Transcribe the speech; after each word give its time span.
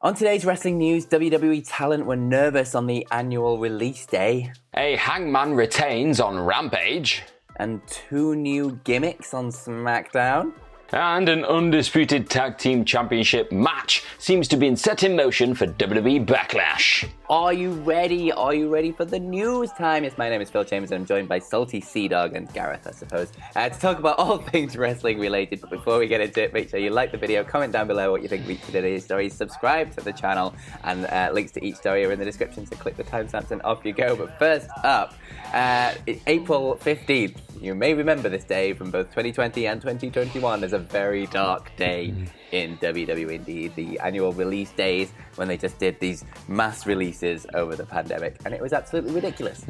On 0.00 0.14
today's 0.14 0.44
wrestling 0.44 0.78
news, 0.78 1.06
WWE 1.06 1.64
talent 1.66 2.06
were 2.06 2.14
nervous 2.14 2.76
on 2.76 2.86
the 2.86 3.04
annual 3.10 3.58
release 3.58 4.06
day. 4.06 4.52
A 4.76 4.94
hangman 4.94 5.54
retains 5.54 6.20
on 6.20 6.38
Rampage. 6.38 7.24
And 7.56 7.84
two 7.88 8.36
new 8.36 8.78
gimmicks 8.84 9.34
on 9.34 9.48
SmackDown. 9.50 10.52
And 10.90 11.28
an 11.28 11.44
undisputed 11.44 12.30
tag 12.30 12.56
team 12.56 12.82
championship 12.82 13.52
match 13.52 14.04
seems 14.16 14.48
to 14.48 14.56
be 14.56 14.66
in 14.66 14.74
set 14.74 15.02
in 15.02 15.14
motion 15.14 15.54
for 15.54 15.66
WWE 15.66 16.24
Backlash. 16.24 17.06
Are 17.28 17.52
you 17.52 17.72
ready? 17.72 18.32
Are 18.32 18.54
you 18.54 18.70
ready 18.70 18.92
for 18.92 19.04
the 19.04 19.20
news 19.20 19.70
time? 19.72 20.04
Yes, 20.04 20.16
my 20.16 20.30
name 20.30 20.40
is 20.40 20.48
Phil 20.48 20.64
Chambers 20.64 20.90
and 20.90 21.00
I'm 21.00 21.06
joined 21.06 21.28
by 21.28 21.40
Salty 21.40 21.82
Sea 21.82 22.08
Dog 22.08 22.34
and 22.34 22.50
Gareth, 22.54 22.86
I 22.86 22.92
suppose, 22.92 23.30
uh, 23.54 23.68
to 23.68 23.78
talk 23.78 23.98
about 23.98 24.18
all 24.18 24.38
things 24.50 24.78
wrestling 24.78 25.18
related. 25.18 25.60
But 25.60 25.68
before 25.68 25.98
we 25.98 26.08
get 26.08 26.22
into 26.22 26.44
it, 26.44 26.54
make 26.54 26.70
sure 26.70 26.80
you 26.80 26.88
like 26.88 27.12
the 27.12 27.18
video, 27.18 27.44
comment 27.44 27.70
down 27.70 27.86
below 27.86 28.10
what 28.10 28.22
you 28.22 28.28
think 28.28 28.48
of 28.48 28.64
today's 28.64 29.04
stories, 29.04 29.34
subscribe 29.34 29.94
to 29.96 30.00
the 30.02 30.12
channel, 30.14 30.54
and 30.84 31.04
uh, 31.04 31.28
links 31.34 31.52
to 31.52 31.62
each 31.62 31.76
story 31.76 32.02
are 32.06 32.12
in 32.12 32.18
the 32.18 32.24
description, 32.24 32.64
so 32.64 32.76
click 32.76 32.96
the 32.96 33.04
timestamps 33.04 33.50
and 33.50 33.60
off 33.60 33.84
you 33.84 33.92
go. 33.92 34.16
But 34.16 34.38
first 34.38 34.70
up, 34.84 35.12
uh, 35.52 35.92
April 36.26 36.78
15th. 36.82 37.40
You 37.60 37.74
may 37.74 37.92
remember 37.92 38.28
this 38.28 38.44
day 38.44 38.72
from 38.72 38.90
both 38.92 39.06
2020 39.06 39.66
and 39.66 39.80
2021 39.80 40.62
as 40.62 40.72
a 40.72 40.77
very 40.78 41.26
dark 41.26 41.74
day 41.76 42.14
in 42.52 42.76
WWE. 42.78 43.30
Indeed, 43.30 43.74
the 43.76 43.98
annual 44.00 44.32
release 44.32 44.70
days 44.72 45.12
when 45.36 45.48
they 45.48 45.56
just 45.56 45.78
did 45.78 45.98
these 46.00 46.24
mass 46.48 46.86
releases 46.86 47.46
over 47.54 47.76
the 47.76 47.86
pandemic, 47.86 48.36
and 48.44 48.54
it 48.54 48.60
was 48.60 48.72
absolutely 48.72 49.12
ridiculous. 49.12 49.64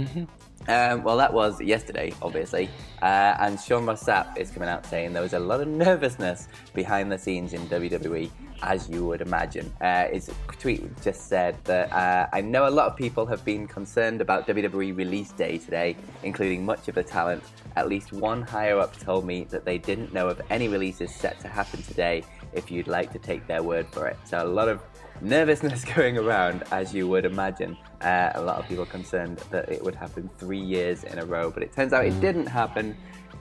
Um, 0.67 1.03
well, 1.03 1.17
that 1.17 1.33
was 1.33 1.63
yesterday, 1.63 2.13
obviously, 2.21 2.69
uh, 3.01 3.37
and 3.41 3.59
Sean 3.59 3.87
Ross 3.87 4.05
Sapp 4.05 4.37
is 4.37 4.51
coming 4.51 4.69
out 4.69 4.85
saying 4.85 5.15
there 5.15 5.23
was 5.23 5.33
a 5.33 5.39
lot 5.39 5.63
of 5.63 5.69
nervousness 5.69 6.49
behind 6.75 7.11
the 7.11 7.17
scenes 7.17 7.55
in 7.55 7.67
WWE, 7.69 8.29
as 8.63 8.89
you 8.89 9.07
would 9.07 9.21
imagine. 9.21 9.73
Uh, 9.81 10.09
his 10.09 10.31
tweet 10.59 10.83
just 11.03 11.29
said 11.29 11.57
that 11.65 11.93
uh, 11.93 12.29
I 12.33 12.41
know 12.41 12.69
a 12.69 12.71
lot 12.71 12.87
of 12.87 12.97
people 12.97 13.27
have 13.27 13.45
been 13.45 13.67
concerned 13.67 14.21
about 14.21 14.47
WWE 14.47 14.97
release 14.97 15.33
day 15.33 15.59
today, 15.59 15.97
including 16.23 16.65
much 16.65 16.89
of 16.89 16.95
the 16.95 17.03
talent. 17.03 17.43
At 17.77 17.89
least 17.89 18.13
one 18.13 18.43
higher 18.43 18.79
up 18.79 18.99
told 18.99 19.25
me 19.25 19.45
that 19.45 19.65
they 19.65 19.79
didn't 19.79 20.13
know 20.13 20.29
of 20.29 20.41
any 20.51 20.69
releases 20.69 21.15
set 21.15 21.41
to 21.41 21.49
happen 21.49 21.83
today. 21.83 22.25
If 22.53 22.71
you'd 22.71 22.89
like 22.89 23.13
to 23.13 23.19
take 23.19 23.47
their 23.47 23.63
word 23.63 23.87
for 23.93 24.07
it, 24.09 24.17
so 24.25 24.43
a 24.43 24.49
lot 24.49 24.69
of 24.69 24.81
nervousness 25.21 25.85
going 25.97 26.19
around, 26.19 26.65
as 26.71 26.95
you 26.95 27.09
would 27.09 27.25
imagine. 27.25 27.77
Uh, 28.01 28.31
a 28.35 28.43
lot 28.43 28.59
of 28.59 28.69
people 28.69 28.87
concerned 28.87 29.39
that 29.51 29.69
it 29.69 29.83
would 29.83 29.95
happen 29.95 30.31
three 30.39 30.61
years 30.61 31.05
in 31.05 31.19
a 31.19 31.25
row, 31.25 31.51
but 31.51 31.63
it 31.63 31.73
turns 31.73 31.93
out 31.93 32.05
it 32.05 32.19
didn't 32.21 32.47
happen. 32.47 32.97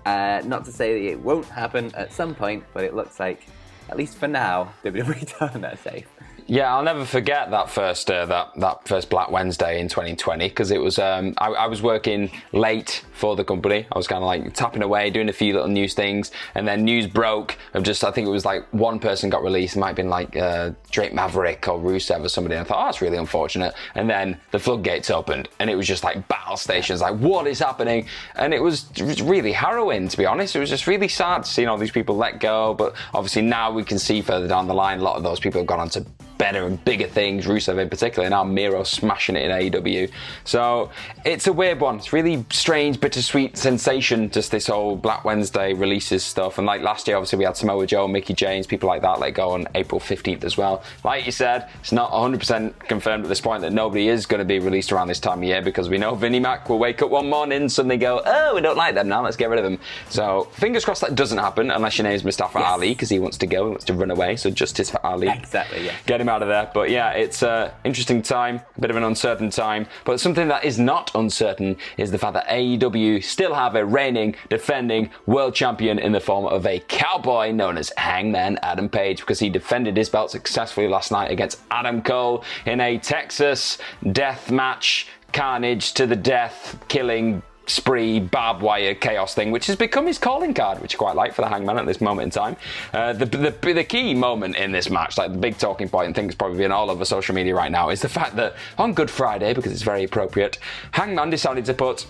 Uh, 0.06 0.42
not 0.46 0.64
to 0.66 0.72
say 0.72 0.94
that 0.94 1.12
it 1.12 1.20
won't 1.20 1.46
happen 1.46 1.94
at 1.96 2.12
some 2.14 2.34
point, 2.34 2.64
but 2.74 2.84
it 2.84 2.96
looks 2.96 3.20
like, 3.20 3.48
at 3.90 3.98
least 3.98 4.18
for 4.18 4.28
now, 4.28 4.74
WWE 4.84 5.38
talent 5.38 5.66
are 5.66 5.78
safe. 5.78 6.08
Yeah, 6.50 6.74
I'll 6.74 6.84
never 6.84 7.04
forget 7.04 7.52
that 7.52 7.70
first 7.70 8.10
uh, 8.10 8.26
that 8.28 8.52
that 8.56 8.88
first 8.88 9.10
Black 9.10 9.30
Wednesday 9.30 9.82
in 9.82 9.90
2020 9.90 10.48
because 10.48 10.72
it 10.72 10.80
was 10.80 10.98
um, 10.98 11.34
I, 11.40 11.48
I, 11.48 11.68
was 11.68 11.82
working 11.82 12.32
late 12.54 13.04
for 13.12 13.36
the 13.36 13.44
company. 13.44 13.86
I 13.92 13.98
was 13.98 14.08
kind 14.08 14.24
of 14.24 14.28
like 14.28 14.54
tapping 14.54 14.82
away, 14.82 15.10
doing 15.10 15.28
a 15.28 15.34
few 15.34 15.52
little 15.52 15.68
news 15.68 15.94
things, 15.94 16.32
and 16.56 16.66
then 16.66 16.86
news 16.86 17.06
broke 17.06 17.58
of 17.74 17.84
just 17.84 18.02
I 18.06 18.12
think 18.12 18.28
it 18.28 18.32
was 18.32 18.46
like 18.46 18.66
one 18.72 18.98
person 18.98 19.30
got 19.30 19.44
released. 19.44 19.76
It 19.76 19.80
might 19.80 19.88
have 19.88 19.96
been 19.98 20.10
like 20.10 20.38
uh, 20.38 20.72
Drake 20.90 21.14
Maverick 21.14 21.68
or 21.68 21.80
Rusev 21.80 22.24
or 22.24 22.30
somebody. 22.30 22.56
And 22.56 22.66
I 22.66 22.70
thought, 22.70 22.82
oh, 22.82 22.86
that's 22.86 23.02
really 23.02 23.18
unfortunate. 23.18 23.74
And 23.96 24.10
then 24.10 24.40
the 24.52 24.60
floodgates 24.60 25.12
opened, 25.12 25.50
and 25.60 25.70
it 25.70 25.76
was 25.76 25.86
just 25.86 26.06
like 26.06 26.30
battle 26.30 26.56
stations. 26.56 27.02
Like, 27.02 27.18
what 27.18 27.46
is 27.48 27.60
happening? 27.60 28.08
And 28.36 28.54
it 28.54 28.64
was, 28.64 28.86
it 28.96 29.04
was 29.04 29.22
really 29.22 29.52
harrowing, 29.52 30.08
to 30.08 30.18
be 30.18 30.26
honest. 30.26 30.56
It 30.56 30.60
was 30.60 30.70
just 30.70 30.88
really 30.88 31.10
sad 31.10 31.46
seeing 31.46 31.68
all 31.68 31.78
these 31.78 31.92
people 31.92 32.16
let 32.16 32.40
go. 32.40 32.74
But 32.74 32.96
obviously 33.14 33.42
now 33.42 33.70
we 33.70 33.84
can 33.84 34.00
see 34.00 34.22
further 34.22 34.48
down 34.48 34.68
the 34.68 34.74
line, 34.74 35.00
a 35.00 35.04
lot 35.04 35.18
of 35.18 35.24
those 35.24 35.42
people 35.42 35.60
have 35.60 35.68
gone 35.68 35.82
on 35.82 35.90
to 35.90 36.06
better 36.38 36.66
and 36.66 36.84
bigger 36.86 37.08
things, 37.08 37.46
Rusev 37.46 37.80
in 37.80 37.90
particular, 37.90 38.26
and 38.26 38.32
now 38.32 38.44
Miro 38.44 38.84
smashing 38.84 39.36
it 39.36 39.44
in 39.44 39.52
AEW. 39.52 40.12
So 40.44 40.92
it's 41.26 41.48
a 41.48 41.54
weird 41.54 41.80
one. 41.80 41.98
It's 41.98 42.14
really 42.14 42.46
strange, 42.52 43.00
bittersweet 43.00 43.58
sensation, 43.58 44.30
just 44.30 44.52
this 44.52 44.68
whole 44.68 44.96
Black 44.96 45.26
Wednesday 45.26 45.74
releases 45.74 46.24
stuff. 46.24 46.58
And 46.58 46.68
like 46.68 46.82
last 46.82 47.08
year, 47.08 47.18
obviously, 47.18 47.40
we 47.40 47.46
had 47.46 47.58
Samoa 47.58 47.86
Joe, 47.88 48.08
Mickie 48.08 48.34
James, 48.34 48.68
people 48.68 48.88
like 48.88 49.02
that 49.02 49.20
let 49.20 49.34
go 49.34 49.52
on 49.52 49.68
April 49.76 50.00
15th 50.00 50.44
as 50.44 50.58
well. 50.58 50.84
Like 51.04 51.26
you 51.26 51.32
said, 51.32 51.70
it's 51.80 51.92
not 51.92 52.12
100% 52.12 52.80
confirmed 52.88 53.24
at 53.24 53.30
this 53.30 53.42
point 53.42 53.62
that 53.62 53.74
nobody 53.74 54.08
is 54.10 54.26
going 54.26 54.40
to 54.40 54.46
be 54.46 54.60
released 54.60 54.92
around 54.92 55.08
this 55.08 55.20
time 55.20 55.40
of 55.40 55.44
year 55.44 55.62
because 55.62 55.90
we 55.90 55.98
know 55.98 56.16
Vinnie 56.16 56.40
Mac 56.40 56.70
will 56.70 56.80
wake 56.80 57.02
up 57.02 57.10
one 57.10 57.30
morning, 57.30 57.62
and 57.62 57.72
suddenly 57.72 57.98
go, 57.98 58.22
oh, 58.26 58.56
we 58.56 58.62
don't 58.62 58.78
like 58.78 58.96
them 58.96 59.08
now, 59.08 59.24
let's 59.24 59.38
get 59.38 59.50
rid 59.50 59.60
of 59.60 59.64
them. 59.64 59.80
So 60.10 60.50
fingers 60.54 60.86
crossed 60.86 61.02
that 61.02 61.16
doesn't 61.16 61.38
happen 61.38 61.72
unless 61.72 61.98
your 61.98 62.04
name 62.04 62.14
is 62.14 62.24
Mustafa 62.24 62.60
Yes. 62.60 62.72
Ali 62.72 62.90
because 62.90 63.10
he 63.10 63.20
wants 63.20 63.38
to 63.38 63.48
go, 63.48 63.66
he 63.66 63.70
wants 63.72 63.86
to 63.86 63.94
run 63.94 64.12
away. 64.12 64.36
So 64.36 64.50
justice 64.50 64.90
for 64.90 65.06
Ali. 65.06 65.30
Exactly, 65.30 65.86
yeah. 65.86 65.96
Get 66.06 66.22
him 66.22 66.27
out 66.30 66.42
of 66.42 66.48
there. 66.48 66.70
But 66.74 66.90
yeah, 66.90 67.12
it's 67.12 67.44
an 67.44 67.72
interesting 67.84 68.22
time, 68.22 68.62
a 68.78 68.82
bit 68.82 68.90
of 68.90 68.96
an 68.96 69.04
uncertain 69.04 69.50
time. 69.50 69.88
But 70.06 70.20
something 70.20 70.48
that 70.48 70.66
is 70.66 70.80
not 70.80 71.12
uncertain 71.16 71.78
is 71.98 72.12
the 72.12 72.18
fact 72.18 72.34
that 72.34 72.48
AEW 72.48 73.24
still 73.24 73.54
have 73.54 73.76
a 73.76 73.86
reigning, 73.86 74.36
defending 74.50 75.10
world 75.26 75.56
champion 75.56 76.00
in 76.00 76.12
the 76.12 76.20
form 76.20 76.46
of 76.46 76.66
a 76.66 76.80
cowboy 76.88 77.52
known 77.52 77.78
as 77.78 77.92
Hangman 77.98 78.60
Adam 78.62 78.90
Page 78.90 79.20
because 79.20 79.40
he 79.40 79.50
defended 79.50 79.98
his 79.98 80.10
belt 80.10 80.32
successfully 80.32 80.88
last 80.88 81.12
night 81.12 81.32
against 81.32 81.60
Adam 81.72 82.02
Cole 82.02 82.44
in 82.66 82.80
a 82.80 82.98
Texas 82.98 83.78
death 84.12 84.52
match. 84.52 85.08
Carnage 85.34 85.94
to 85.94 86.08
the 86.08 86.16
death, 86.16 86.80
killing 86.88 87.44
spree, 87.68 88.20
barbed 88.20 88.62
wire, 88.62 88.96
chaos 88.96 89.36
thing, 89.36 89.52
which 89.52 89.68
has 89.68 89.76
become 89.76 90.08
his 90.08 90.18
calling 90.18 90.54
card, 90.54 90.82
which 90.82 90.96
I 90.96 90.98
quite 90.98 91.16
like 91.16 91.34
for 91.34 91.42
the 91.42 91.50
Hangman 91.50 91.78
at 91.78 91.86
this 91.86 92.02
moment 92.02 92.26
in 92.26 92.32
time. 92.32 92.58
Uh, 92.94 93.14
the, 93.14 93.26
the, 93.26 93.74
the 93.74 93.84
key 93.84 94.14
moment 94.14 94.56
in 94.56 94.72
this 94.72 94.90
match, 94.90 95.18
like 95.18 95.32
the 95.32 95.38
big 95.38 95.58
talking 95.58 95.90
point, 95.90 96.08
and 96.08 96.16
things 96.16 96.34
probably 96.34 96.58
been 96.58 96.72
all 96.72 96.90
over 96.90 97.06
social 97.06 97.36
media 97.36 97.54
right 97.54 97.72
now, 97.72 97.90
is 97.90 98.02
the 98.02 98.10
fact 98.10 98.36
that 98.38 98.56
on 98.78 98.94
Good 98.94 99.12
Friday, 99.12 99.54
because 99.54 99.72
it's 99.72 99.82
very 99.82 100.04
appropriate, 100.04 100.58
Hangman 100.92 101.30
decided 101.30 101.66
to 101.66 101.74
put 101.74 102.08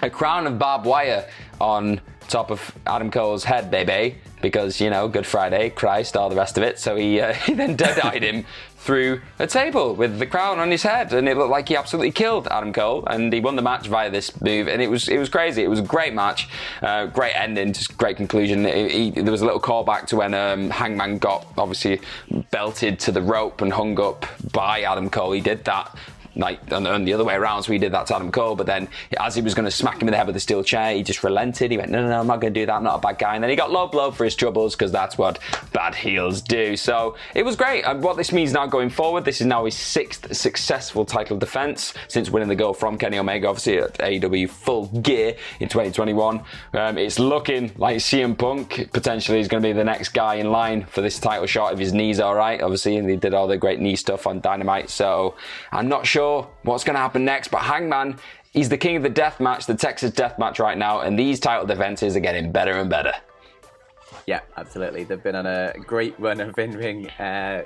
a 0.00 0.10
crown 0.10 0.46
of 0.46 0.58
barbed 0.58 0.84
wire 0.84 1.28
on 1.60 2.00
top 2.32 2.50
of 2.50 2.72
Adam 2.86 3.10
Cole's 3.10 3.44
head, 3.44 3.70
baby, 3.70 4.16
because 4.40 4.80
you 4.80 4.90
know 4.90 5.06
Good 5.06 5.26
Friday, 5.26 5.70
Christ, 5.70 6.16
all 6.16 6.28
the 6.28 6.36
rest 6.36 6.56
of 6.56 6.64
it. 6.64 6.78
So 6.78 6.96
he 6.96 7.20
uh, 7.20 7.34
he 7.46 7.54
then 7.54 7.76
dead-eyed 7.76 8.22
him 8.22 8.44
through 8.78 9.20
a 9.38 9.46
table 9.46 9.94
with 9.94 10.18
the 10.18 10.26
crown 10.26 10.58
on 10.58 10.70
his 10.70 10.82
head, 10.82 11.12
and 11.12 11.28
it 11.28 11.36
looked 11.36 11.50
like 11.50 11.68
he 11.68 11.76
absolutely 11.76 12.10
killed 12.10 12.48
Adam 12.48 12.72
Cole, 12.72 13.04
and 13.06 13.32
he 13.32 13.38
won 13.38 13.54
the 13.54 13.62
match 13.62 13.86
via 13.86 14.10
this 14.10 14.40
move, 14.40 14.66
and 14.66 14.82
it 14.82 14.88
was 14.88 15.08
it 15.08 15.18
was 15.18 15.28
crazy. 15.28 15.62
It 15.62 15.68
was 15.68 15.78
a 15.78 15.82
great 15.84 16.14
match, 16.14 16.48
uh, 16.80 17.06
great 17.06 17.34
ending, 17.34 17.72
just 17.72 17.96
great 17.96 18.16
conclusion. 18.16 18.64
He- 18.64 19.10
there 19.10 19.30
was 19.30 19.42
a 19.42 19.44
little 19.44 19.60
callback 19.60 20.06
to 20.06 20.16
when 20.16 20.34
um, 20.34 20.70
Hangman 20.70 21.18
got 21.18 21.46
obviously 21.58 22.00
belted 22.50 22.98
to 23.00 23.12
the 23.12 23.22
rope 23.22 23.60
and 23.60 23.72
hung 23.72 24.00
up 24.00 24.26
by 24.52 24.82
Adam 24.82 25.10
Cole. 25.10 25.32
He 25.32 25.40
did 25.40 25.64
that 25.66 25.94
like 26.36 26.60
and, 26.72 26.86
and 26.86 27.06
the 27.06 27.12
other 27.12 27.24
way 27.24 27.34
around. 27.34 27.62
So 27.62 27.72
he 27.72 27.78
did 27.78 27.92
that 27.92 28.06
to 28.06 28.16
Adam 28.16 28.32
Cole, 28.32 28.56
but 28.56 28.66
then 28.66 28.88
as 29.18 29.34
he 29.34 29.42
was 29.42 29.54
going 29.54 29.64
to 29.64 29.70
smack 29.70 30.00
him 30.00 30.08
in 30.08 30.12
the 30.12 30.16
head 30.16 30.26
with 30.26 30.36
a 30.36 30.40
steel 30.40 30.62
chair, 30.62 30.94
he 30.94 31.02
just 31.02 31.22
relented. 31.24 31.70
He 31.70 31.76
went, 31.76 31.90
no, 31.90 32.02
no, 32.02 32.08
no, 32.08 32.20
I'm 32.20 32.26
not 32.26 32.40
going 32.40 32.54
to 32.54 32.60
do 32.60 32.66
that. 32.66 32.74
I'm 32.74 32.84
not 32.84 32.96
a 32.96 33.00
bad 33.00 33.18
guy. 33.18 33.34
And 33.34 33.42
then 33.42 33.50
he 33.50 33.56
got 33.56 33.70
low 33.70 33.86
blow 33.86 34.10
for 34.10 34.24
his 34.24 34.34
troubles 34.34 34.74
because 34.74 34.92
that's 34.92 35.18
what 35.18 35.38
bad 35.72 35.94
heels 35.94 36.40
do. 36.40 36.76
So 36.76 37.16
it 37.34 37.44
was 37.44 37.56
great. 37.56 37.82
And 37.82 38.02
what 38.02 38.16
this 38.16 38.32
means 38.32 38.52
now 38.52 38.66
going 38.66 38.90
forward, 38.90 39.24
this 39.24 39.40
is 39.40 39.46
now 39.46 39.64
his 39.64 39.76
sixth 39.76 40.34
successful 40.34 41.04
title 41.04 41.36
defense 41.38 41.94
since 42.08 42.30
winning 42.30 42.48
the 42.48 42.54
gold 42.54 42.78
from 42.78 42.98
Kenny 42.98 43.18
Omega, 43.18 43.48
obviously 43.48 43.78
at 43.78 43.94
AEW 43.98 44.48
Full 44.48 44.86
Gear 44.86 45.36
in 45.60 45.68
2021. 45.68 46.42
Um, 46.72 46.98
it's 46.98 47.18
looking 47.18 47.72
like 47.76 47.98
CM 47.98 48.36
Punk 48.36 48.90
potentially 48.92 49.40
is 49.40 49.48
going 49.48 49.62
to 49.62 49.68
be 49.68 49.72
the 49.72 49.84
next 49.84 50.10
guy 50.10 50.36
in 50.36 50.50
line 50.50 50.84
for 50.84 51.00
this 51.00 51.18
title 51.18 51.46
shot 51.46 51.72
if 51.72 51.78
his 51.78 51.92
knees 51.92 52.20
are 52.20 52.34
right, 52.34 52.60
obviously, 52.60 52.96
and 52.96 53.08
he 53.08 53.16
did 53.16 53.34
all 53.34 53.46
the 53.46 53.58
great 53.58 53.80
knee 53.80 53.96
stuff 53.96 54.26
on 54.26 54.40
Dynamite. 54.40 54.90
So 54.90 55.34
I'm 55.70 55.88
not 55.88 56.06
sure 56.06 56.21
what's 56.62 56.84
going 56.84 56.94
to 56.94 57.00
happen 57.00 57.24
next, 57.24 57.48
but 57.48 57.62
Hangman. 57.62 58.18
He's 58.52 58.68
the 58.68 58.76
king 58.76 58.96
of 58.96 59.02
the 59.02 59.08
death 59.08 59.40
match, 59.40 59.64
the 59.64 59.74
Texas 59.74 60.10
death 60.10 60.38
match 60.38 60.58
right 60.58 60.76
now, 60.76 61.00
and 61.00 61.18
these 61.18 61.40
title 61.40 61.66
defenses 61.66 62.14
are 62.16 62.20
getting 62.20 62.52
better 62.52 62.72
and 62.72 62.90
better. 62.90 63.14
Yeah, 64.26 64.40
absolutely. 64.58 65.04
They've 65.04 65.22
been 65.22 65.34
on 65.34 65.46
a 65.46 65.72
great 65.86 66.14
run 66.20 66.38
of 66.38 66.58
in-ring 66.58 67.08
uh, 67.18 67.62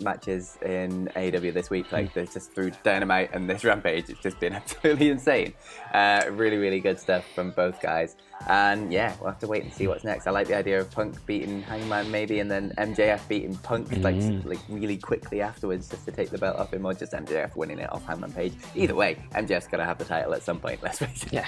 matches 0.00 0.58
in 0.62 1.10
AEW 1.16 1.52
this 1.52 1.70
week. 1.70 1.90
Like 1.92 2.12
they 2.14 2.26
just 2.26 2.52
through 2.52 2.72
Dynamite 2.82 3.30
and 3.32 3.48
this 3.48 3.64
Rampage, 3.64 4.08
it's 4.08 4.20
just 4.20 4.38
been 4.40 4.52
absolutely 4.54 5.10
insane. 5.10 5.54
Uh, 5.92 6.24
really, 6.30 6.56
really 6.56 6.80
good 6.80 6.98
stuff 6.98 7.24
from 7.34 7.50
both 7.50 7.80
guys. 7.80 8.16
And 8.48 8.92
yeah, 8.92 9.14
we'll 9.20 9.30
have 9.30 9.38
to 9.40 9.46
wait 9.46 9.62
and 9.62 9.72
see 9.72 9.86
what's 9.86 10.04
next. 10.04 10.26
I 10.26 10.30
like 10.30 10.48
the 10.48 10.56
idea 10.56 10.80
of 10.80 10.90
Punk 10.90 11.24
beating 11.24 11.62
Hangman 11.62 12.10
maybe, 12.10 12.40
and 12.40 12.50
then 12.50 12.72
MJF 12.76 13.26
beating 13.28 13.56
Punk 13.56 13.90
like 13.98 14.16
like 14.44 14.58
really 14.68 14.96
quickly 14.96 15.40
afterwards, 15.40 15.88
just 15.88 16.04
to 16.04 16.12
take 16.12 16.30
the 16.30 16.38
belt 16.38 16.56
off 16.56 16.72
him, 16.72 16.84
or 16.84 16.94
just 16.94 17.12
MJF 17.12 17.56
winning 17.56 17.78
it 17.78 17.92
off 17.92 18.04
Hangman 18.04 18.32
Page. 18.32 18.54
Either 18.74 18.94
way, 18.94 19.16
MJF's 19.34 19.68
gonna 19.68 19.84
have 19.84 19.98
the 19.98 20.04
title 20.04 20.34
at 20.34 20.42
some 20.42 20.58
point. 20.58 20.80
Let's 20.82 20.98
face 20.98 21.24
it. 21.24 21.32
Yeah. 21.32 21.46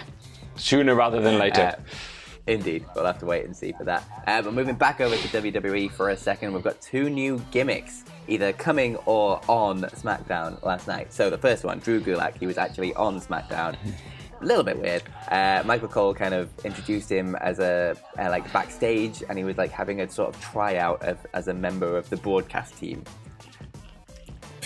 Sooner 0.55 0.95
rather 0.95 1.21
than 1.21 1.39
later. 1.39 1.75
Uh, 1.77 1.83
Indeed, 2.47 2.85
we'll 2.95 3.07
have 3.07 3.19
to 3.19 3.27
wait 3.27 3.45
and 3.45 3.57
see 3.57 3.73
for 3.73 3.85
that. 3.85 4.05
Uh, 4.27 4.41
but 4.41 4.55
moving 4.55 4.77
back 4.77 5.01
over 5.01 5.17
to 5.17 5.29
WWE 5.29 5.91
for 5.91 6.11
a 6.11 6.17
second, 6.17 6.53
we've 6.53 6.63
got 6.63 6.81
two 6.81 7.11
new 7.11 7.43
gimmicks, 7.51 8.05
either 8.29 8.53
coming 8.53 8.97
or 9.07 9.41
on 9.49 9.83
SmackDown 9.83 10.63
last 10.63 10.87
night. 10.87 11.13
So 11.13 11.29
the 11.29 11.39
first 11.39 11.65
one, 11.65 11.81
Drew 11.81 12.01
Gulak, 12.01 12.39
he 12.39 12.47
was 12.47 12.57
actually 12.57 12.95
on 12.95 13.21
SmackDown. 13.21 13.77
A 14.41 14.45
little 14.45 14.63
bit 14.63 14.79
weird. 14.79 15.03
Uh, 15.31 15.63
Michael 15.65 15.89
Cole 15.89 16.13
kind 16.13 16.35
of 16.35 16.51
introduced 16.63 17.11
him 17.11 17.37
as 17.37 17.59
a 17.59 17.97
uh, 18.19 18.29
like 18.29 18.53
backstage, 18.53 19.23
and 19.29 19.39
he 19.39 19.45
was 19.45 19.57
like 19.57 19.71
having 19.71 20.03
a 20.03 20.11
sort 20.11 20.35
of 20.35 20.41
tryout 20.43 21.03
of, 21.03 21.19
as 21.33 21.49
a 21.49 21.55
member 21.55 21.97
of 21.97 22.11
the 22.11 22.19
broadcast 22.19 22.77
team 22.77 23.03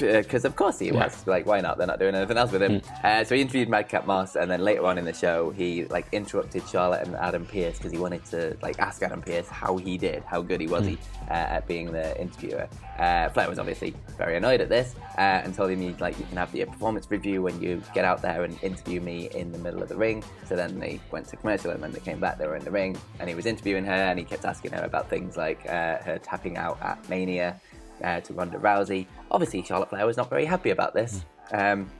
because 0.01 0.45
of 0.45 0.57
course 0.57 0.79
he 0.79 0.91
was. 0.91 1.27
Like, 1.27 1.47
why 1.47 1.61
not? 1.61 1.79
They're 1.79 1.87
not 1.87 1.99
doing 1.99 2.15
anything 2.15 2.37
else 2.37 2.53
with 2.53 2.63
him. 2.63 2.81
Uh, 3.05 3.25
so 3.25 3.35
he 3.35 3.41
interviewed 3.41 3.69
Madcap 3.69 4.07
Moss, 4.07 4.37
and 4.37 4.51
then 4.51 4.63
later 4.63 4.85
on 4.87 4.99
in 4.99 5.05
the 5.05 5.13
show, 5.13 5.51
he 5.51 5.85
like 5.85 6.07
interrupted 6.13 6.63
Charlotte 6.69 7.07
and 7.07 7.15
Adam 7.17 7.47
Pearce 7.47 7.77
because 7.77 7.93
he 7.93 7.99
wanted 7.99 8.25
to 8.27 8.57
like 8.63 8.79
ask 8.79 9.03
Adam 9.03 9.23
Pearce 9.23 9.49
how 9.49 9.77
he 9.77 9.97
did, 9.97 10.23
how 10.25 10.43
good 10.43 10.61
he 10.61 10.67
was 10.67 10.87
he 10.87 10.99
uh, 11.29 11.57
at 11.57 11.67
being 11.67 11.93
the 11.93 12.19
interviewer. 12.21 12.69
Uh, 12.99 13.29
Flair 13.31 13.49
was 13.49 13.59
obviously 13.59 13.95
very 14.19 14.37
annoyed 14.37 14.61
at 14.61 14.69
this 14.69 14.95
uh, 15.17 15.41
and 15.43 15.55
told 15.55 15.71
him, 15.71 15.81
he, 15.81 15.95
like, 16.01 16.19
you 16.19 16.27
can 16.27 16.37
have 16.37 16.53
the 16.53 16.63
performance 16.67 17.11
review 17.11 17.41
when 17.41 17.59
you 17.63 17.83
get 17.95 18.05
out 18.05 18.21
there 18.21 18.45
and 18.45 18.63
interview 18.63 19.01
me 19.01 19.31
in 19.35 19.51
the 19.53 19.59
middle 19.59 19.83
of 19.83 19.89
the 19.89 19.97
ring. 19.97 20.23
So 20.47 20.55
then 20.55 20.79
they 20.79 21.01
went 21.11 21.27
to 21.29 21.37
commercial, 21.37 21.71
and 21.71 21.81
when 21.81 21.93
they 21.93 22.01
came 22.01 22.21
back. 22.21 22.39
They 22.39 22.47
were 22.47 22.57
in 22.57 22.65
the 22.65 22.71
ring, 22.71 22.97
and 23.19 23.29
he 23.29 23.35
was 23.35 23.47
interviewing 23.47 23.85
her, 23.85 23.93
and 23.93 24.19
he 24.19 24.25
kept 24.25 24.45
asking 24.45 24.73
her 24.73 24.83
about 24.85 25.09
things 25.11 25.37
like 25.37 25.61
uh, 25.67 25.99
her 25.99 26.21
tapping 26.23 26.57
out 26.57 26.79
at 26.83 27.09
Mania 27.09 27.61
uh, 28.03 28.21
to 28.21 28.33
Ronda 28.33 28.59
Rousey. 28.59 29.07
Obviously, 29.31 29.63
Charlotte 29.63 29.91
Flair 29.91 30.07
was 30.07 30.17
not 30.17 30.31
very 30.31 30.45
happy 30.45 30.71
about 30.71 30.95
this. 30.95 31.25
Um, 31.53 31.91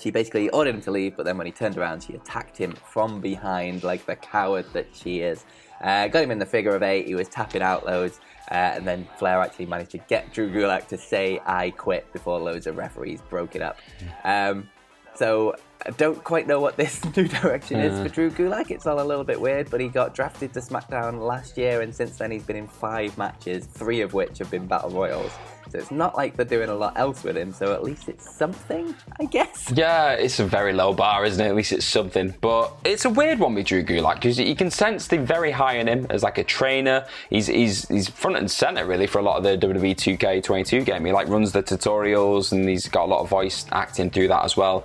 she 0.00 0.10
basically 0.10 0.48
ordered 0.50 0.74
him 0.74 0.80
to 0.82 0.90
leave, 0.90 1.16
but 1.16 1.24
then 1.24 1.36
when 1.36 1.46
he 1.46 1.52
turned 1.52 1.76
around, 1.76 2.02
she 2.02 2.14
attacked 2.14 2.56
him 2.56 2.72
from 2.72 3.20
behind 3.20 3.82
like 3.82 4.06
the 4.06 4.16
coward 4.16 4.66
that 4.72 4.86
she 4.92 5.20
is. 5.20 5.44
Uh, 5.82 6.08
got 6.08 6.22
him 6.22 6.30
in 6.30 6.38
the 6.38 6.46
figure 6.46 6.74
of 6.74 6.82
eight. 6.82 7.06
He 7.06 7.14
was 7.14 7.28
tapping 7.28 7.62
out 7.62 7.86
loads, 7.86 8.20
uh, 8.50 8.54
and 8.54 8.86
then 8.86 9.08
Flair 9.18 9.40
actually 9.40 9.66
managed 9.66 9.90
to 9.92 9.98
get 9.98 10.32
Drew 10.32 10.50
Gulak 10.52 10.86
to 10.88 10.98
say 10.98 11.40
"I 11.46 11.70
quit" 11.70 12.12
before 12.12 12.38
loads 12.38 12.66
of 12.66 12.76
referees 12.76 13.20
broke 13.22 13.56
it 13.56 13.62
up. 13.62 13.78
Um, 14.24 14.68
so 15.14 15.54
I 15.86 15.90
don't 15.90 16.22
quite 16.22 16.46
know 16.46 16.60
what 16.60 16.76
this 16.76 17.02
new 17.16 17.26
direction 17.26 17.80
is 17.80 17.98
for 18.00 18.08
Drew 18.08 18.30
Gulak. 18.30 18.70
It's 18.70 18.86
all 18.86 19.00
a 19.00 19.04
little 19.04 19.24
bit 19.24 19.40
weird, 19.40 19.70
but 19.70 19.80
he 19.80 19.88
got 19.88 20.14
drafted 20.14 20.52
to 20.54 20.60
SmackDown 20.60 21.26
last 21.26 21.56
year, 21.56 21.80
and 21.80 21.94
since 21.94 22.18
then 22.18 22.30
he's 22.30 22.42
been 22.42 22.56
in 22.56 22.68
five 22.68 23.16
matches, 23.16 23.66
three 23.66 24.02
of 24.02 24.12
which 24.12 24.38
have 24.38 24.50
been 24.50 24.66
Battle 24.66 24.90
Royals. 24.90 25.32
So 25.70 25.78
it's 25.78 25.90
not 25.90 26.16
like 26.16 26.36
they're 26.36 26.44
doing 26.44 26.68
a 26.68 26.74
lot 26.74 26.98
else 26.98 27.22
with 27.22 27.36
him. 27.36 27.52
So 27.52 27.72
at 27.72 27.84
least 27.84 28.08
it's 28.08 28.34
something, 28.34 28.94
I 29.20 29.24
guess. 29.24 29.72
Yeah, 29.74 30.12
it's 30.12 30.40
a 30.40 30.44
very 30.44 30.72
low 30.72 30.92
bar, 30.92 31.24
isn't 31.24 31.44
it? 31.44 31.48
At 31.48 31.54
least 31.54 31.72
it's 31.72 31.84
something. 31.84 32.34
But 32.40 32.72
it's 32.84 33.04
a 33.04 33.10
weird 33.10 33.38
one 33.38 33.54
with 33.54 33.66
Drew 33.66 33.84
Gulak 33.84 34.16
because 34.16 34.38
you 34.38 34.56
can 34.56 34.70
sense 34.70 35.06
the 35.06 35.18
very 35.18 35.52
high 35.52 35.76
in 35.76 35.86
him 35.88 36.06
as 36.10 36.22
like 36.22 36.38
a 36.38 36.44
trainer. 36.44 37.06
He's 37.28 37.46
he's 37.46 37.88
he's 37.88 38.08
front 38.08 38.36
and 38.36 38.50
center 38.50 38.84
really 38.84 39.06
for 39.06 39.18
a 39.18 39.22
lot 39.22 39.36
of 39.38 39.44
the 39.44 39.66
WWE 39.66 39.94
2K22 39.94 40.84
game. 40.84 41.04
He 41.04 41.12
like 41.12 41.28
runs 41.28 41.52
the 41.52 41.62
tutorials 41.62 42.52
and 42.52 42.68
he's 42.68 42.88
got 42.88 43.04
a 43.04 43.10
lot 43.10 43.20
of 43.20 43.28
voice 43.28 43.66
acting 43.72 44.10
through 44.10 44.28
that 44.28 44.44
as 44.44 44.56
well. 44.56 44.84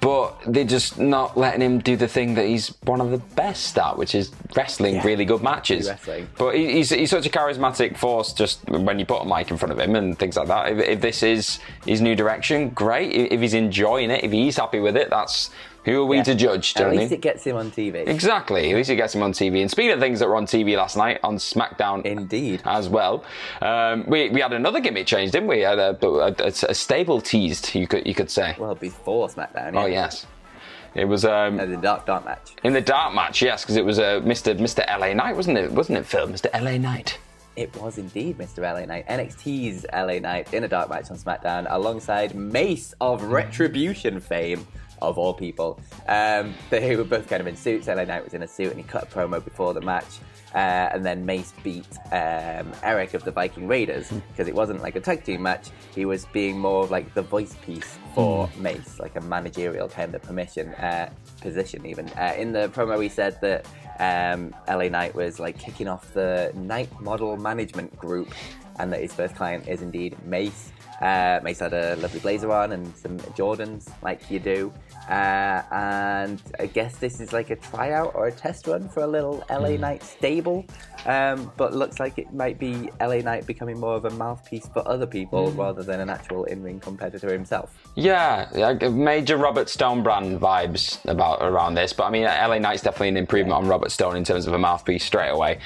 But 0.00 0.38
they're 0.46 0.64
just 0.64 0.98
not 0.98 1.36
letting 1.36 1.60
him 1.62 1.78
do 1.80 1.96
the 1.96 2.06
thing 2.06 2.34
that 2.34 2.46
he's 2.46 2.68
one 2.84 3.00
of 3.00 3.10
the 3.10 3.18
best 3.18 3.76
at, 3.78 3.96
which 3.96 4.14
is 4.14 4.30
wrestling 4.54 4.96
Yeah. 4.96 5.04
really 5.06 5.24
good 5.24 5.42
matches. 5.42 5.88
Wrestling. 5.88 6.28
But 6.38 6.54
he's, 6.54 6.90
he's 6.90 7.10
such 7.10 7.26
a 7.26 7.30
charismatic 7.30 7.96
force 7.96 8.32
just 8.32 8.64
when 8.68 8.98
you 8.98 9.06
put 9.06 9.22
a 9.22 9.24
mic 9.26 9.50
in 9.50 9.56
front 9.56 9.72
of 9.72 9.80
him 9.80 9.96
and 9.96 10.16
things 10.18 10.36
like 10.36 10.48
that. 10.48 10.70
If, 10.72 10.78
if 10.80 11.00
this 11.00 11.22
is 11.22 11.58
his 11.86 12.00
new 12.00 12.14
direction, 12.14 12.68
great. 12.70 13.12
If 13.12 13.32
if 13.36 13.40
he's 13.40 13.54
enjoying 13.54 14.10
it, 14.10 14.22
if 14.24 14.32
he's 14.32 14.56
happy 14.56 14.80
with 14.80 14.96
it, 14.96 15.10
that's 15.10 15.50
who 15.86 16.02
are 16.02 16.04
we 16.04 16.18
Yeah. 16.18 16.22
to 16.24 16.34
judge, 16.34 16.76
At 16.76 16.90
least 16.90 17.12
it 17.12 17.22
gets 17.22 17.44
him 17.44 17.56
on 17.56 17.70
TV. 17.70 18.06
Exactly. 18.06 18.70
At 18.70 18.76
least 18.76 18.90
it 18.90 18.96
gets 18.96 19.14
him 19.14 19.22
on 19.22 19.32
TV. 19.32 19.62
And 19.62 19.70
speaking 19.70 19.92
of 19.92 20.00
things 20.00 20.18
that 20.20 20.28
were 20.28 20.36
on 20.36 20.44
TV 20.44 20.76
last 20.76 20.96
night, 20.98 21.18
on 21.22 21.36
SmackDown 21.38 22.04
Indeed. 22.04 22.60
as 22.66 22.88
well, 22.90 23.24
um, 23.62 24.04
we, 24.06 24.28
we 24.28 24.40
had 24.42 24.52
another 24.52 24.80
gimmick 24.80 25.06
change, 25.06 25.30
didn't 25.30 25.48
we? 25.48 25.62
A, 25.62 25.72
a, 25.72 25.92
a, 26.02 26.32
a 26.68 26.74
stable 26.74 27.22
teased, 27.22 27.74
you 27.74 27.86
could 27.86 28.06
you 28.06 28.14
could 28.14 28.30
say. 28.30 28.54
Well, 28.58 28.74
before 28.74 29.28
SmackDown. 29.28 29.72
Yeah. 29.72 29.82
Oh 29.82 29.86
yes, 29.86 30.26
it 30.94 31.04
was 31.06 31.24
um, 31.24 31.58
Uh, 31.60 31.66
the 31.66 31.76
Dark 31.76 32.04
Dark 32.04 32.24
match. 32.24 32.56
in 32.64 32.72
the 32.74 32.80
dark 32.80 33.14
match. 33.14 33.40
Yes, 33.40 33.62
because 33.62 33.76
it 33.76 33.84
was 33.84 33.98
uh, 33.98 34.20
Mr. 34.20 34.58
Mr. 34.58 34.84
LA 34.98 35.14
Knight, 35.14 35.36
wasn't 35.36 35.56
it? 35.58 35.70
Wasn't 35.72 35.96
it, 35.96 36.04
Phil? 36.06 36.26
Mr. 36.28 36.48
LA 36.60 36.76
Knight. 36.78 37.18
It 37.54 37.74
was 37.80 37.96
indeed 37.96 38.36
Mr. 38.36 38.58
LA 38.62 38.84
Knight, 38.84 39.06
NXT's 39.08 39.86
LA 39.92 40.18
Knight 40.18 40.52
in 40.52 40.64
a 40.64 40.68
dark 40.68 40.90
match 40.90 41.10
on 41.10 41.16
SmackDown 41.16 41.66
alongside 41.70 42.34
Mace 42.34 42.94
of 43.00 43.22
Retribution 43.22 44.20
fame, 44.20 44.66
of 45.02 45.18
all 45.18 45.34
people. 45.34 45.80
Um, 46.08 46.54
they 46.70 46.96
were 46.96 47.04
both 47.04 47.28
kind 47.28 47.40
of 47.40 47.46
in 47.46 47.56
suits. 47.56 47.88
LA 47.88 48.04
Knight 48.04 48.24
was 48.24 48.34
in 48.34 48.42
a 48.42 48.48
suit 48.48 48.70
and 48.70 48.80
he 48.80 48.84
cut 48.84 49.04
a 49.04 49.06
promo 49.06 49.42
before 49.42 49.74
the 49.74 49.80
match. 49.80 50.18
Uh, 50.54 50.88
and 50.92 51.04
then 51.04 51.26
Mace 51.26 51.52
beat 51.62 51.98
um, 52.12 52.72
Eric 52.82 53.12
of 53.12 53.24
the 53.24 53.30
Viking 53.30 53.68
Raiders 53.68 54.10
because 54.30 54.48
it 54.48 54.54
wasn't 54.54 54.80
like 54.80 54.96
a 54.96 55.00
tag 55.00 55.22
team 55.22 55.42
match. 55.42 55.68
He 55.94 56.06
was 56.06 56.24
being 56.26 56.58
more 56.58 56.84
of 56.84 56.90
like 56.90 57.12
the 57.12 57.20
voice 57.20 57.54
piece 57.56 57.98
for 58.14 58.48
Mace, 58.56 58.98
like 58.98 59.16
a 59.16 59.20
managerial 59.20 59.88
kind 59.88 60.14
of 60.14 60.22
permission 60.22 60.68
uh, 60.74 61.10
position. 61.42 61.84
Even 61.84 62.08
uh, 62.10 62.34
in 62.38 62.52
the 62.52 62.68
promo, 62.68 63.02
he 63.02 63.10
said 63.10 63.38
that 63.42 63.66
um, 63.98 64.54
LA 64.68 64.88
Knight 64.88 65.14
was 65.14 65.38
like 65.38 65.58
kicking 65.58 65.88
off 65.88 66.14
the 66.14 66.52
Knight 66.54 66.88
Model 67.02 67.36
Management 67.36 67.94
Group, 67.98 68.32
and 68.78 68.92
that 68.92 69.00
his 69.00 69.12
first 69.12 69.34
client 69.34 69.68
is 69.68 69.82
indeed 69.82 70.16
Mace. 70.24 70.72
Uh, 71.00 71.40
Mace 71.42 71.58
had 71.58 71.74
a 71.74 71.96
lovely 71.96 72.20
blazer 72.20 72.50
on 72.50 72.72
and 72.72 72.96
some 72.96 73.18
Jordans, 73.36 73.90
like 74.02 74.30
you 74.30 74.38
do. 74.38 74.72
Uh, 75.10 75.62
and 75.70 76.42
I 76.58 76.66
guess 76.66 76.96
this 76.96 77.20
is 77.20 77.32
like 77.32 77.50
a 77.50 77.56
tryout 77.56 78.14
or 78.14 78.26
a 78.26 78.32
test 78.32 78.66
run 78.66 78.88
for 78.88 79.02
a 79.02 79.06
little 79.06 79.44
LA 79.50 79.76
Knight 79.76 80.02
stable. 80.02 80.64
Um, 81.04 81.52
but 81.56 81.72
looks 81.74 82.00
like 82.00 82.18
it 82.18 82.32
might 82.32 82.58
be 82.58 82.90
LA 83.00 83.18
Knight 83.18 83.46
becoming 83.46 83.78
more 83.78 83.94
of 83.94 84.06
a 84.06 84.10
mouthpiece 84.10 84.68
for 84.68 84.86
other 84.88 85.06
people 85.06 85.52
rather 85.52 85.82
than 85.82 86.00
an 86.00 86.08
actual 86.08 86.44
in 86.44 86.62
ring 86.62 86.80
competitor 86.80 87.32
himself. 87.32 87.72
Yeah, 87.94 88.48
like 88.54 88.90
major 88.90 89.36
Robert 89.36 89.68
Stone 89.68 90.02
brand 90.02 90.40
vibes 90.40 91.04
about 91.08 91.42
around 91.42 91.74
this, 91.74 91.92
but 91.92 92.04
I 92.04 92.10
mean, 92.10 92.24
LA 92.24 92.58
Knight's 92.58 92.82
definitely 92.82 93.10
an 93.10 93.16
improvement 93.16 93.56
on 93.56 93.68
Robert 93.68 93.92
Stone 93.92 94.16
in 94.16 94.24
terms 94.24 94.46
of 94.46 94.54
a 94.54 94.58
mouthpiece 94.58 95.04
straight 95.04 95.30
away. 95.30 95.60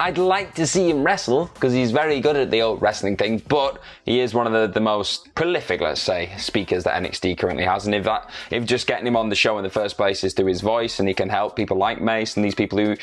I'd 0.00 0.16
like 0.16 0.54
to 0.54 0.66
see 0.66 0.88
him 0.88 1.02
wrestle 1.02 1.50
because 1.54 1.72
he's 1.72 1.90
very 1.90 2.20
good 2.20 2.36
at 2.36 2.52
the 2.52 2.62
old 2.62 2.80
wrestling 2.80 3.16
thing, 3.16 3.42
but 3.48 3.82
he 4.04 4.20
is 4.20 4.32
one 4.32 4.46
of 4.46 4.52
the, 4.52 4.68
the 4.72 4.80
most 4.80 5.34
prolific, 5.34 5.80
let's 5.80 6.00
say, 6.00 6.32
speakers 6.38 6.84
that 6.84 7.02
NXT 7.02 7.36
currently 7.36 7.64
has. 7.64 7.84
And 7.84 7.92
if 7.96 8.04
that, 8.04 8.30
if 8.52 8.64
just 8.64 8.86
getting 8.86 9.08
him 9.08 9.16
on 9.16 9.28
the 9.28 9.34
show 9.34 9.58
in 9.58 9.64
the 9.64 9.70
first 9.70 9.96
place 9.96 10.22
is 10.22 10.34
through 10.34 10.46
his 10.46 10.60
voice 10.60 11.00
and 11.00 11.08
he 11.08 11.14
can 11.14 11.28
help 11.28 11.56
people 11.56 11.76
like 11.76 12.00
Mace 12.00 12.36
and 12.36 12.44
these 12.44 12.54
people 12.54 12.78
who 12.78 12.94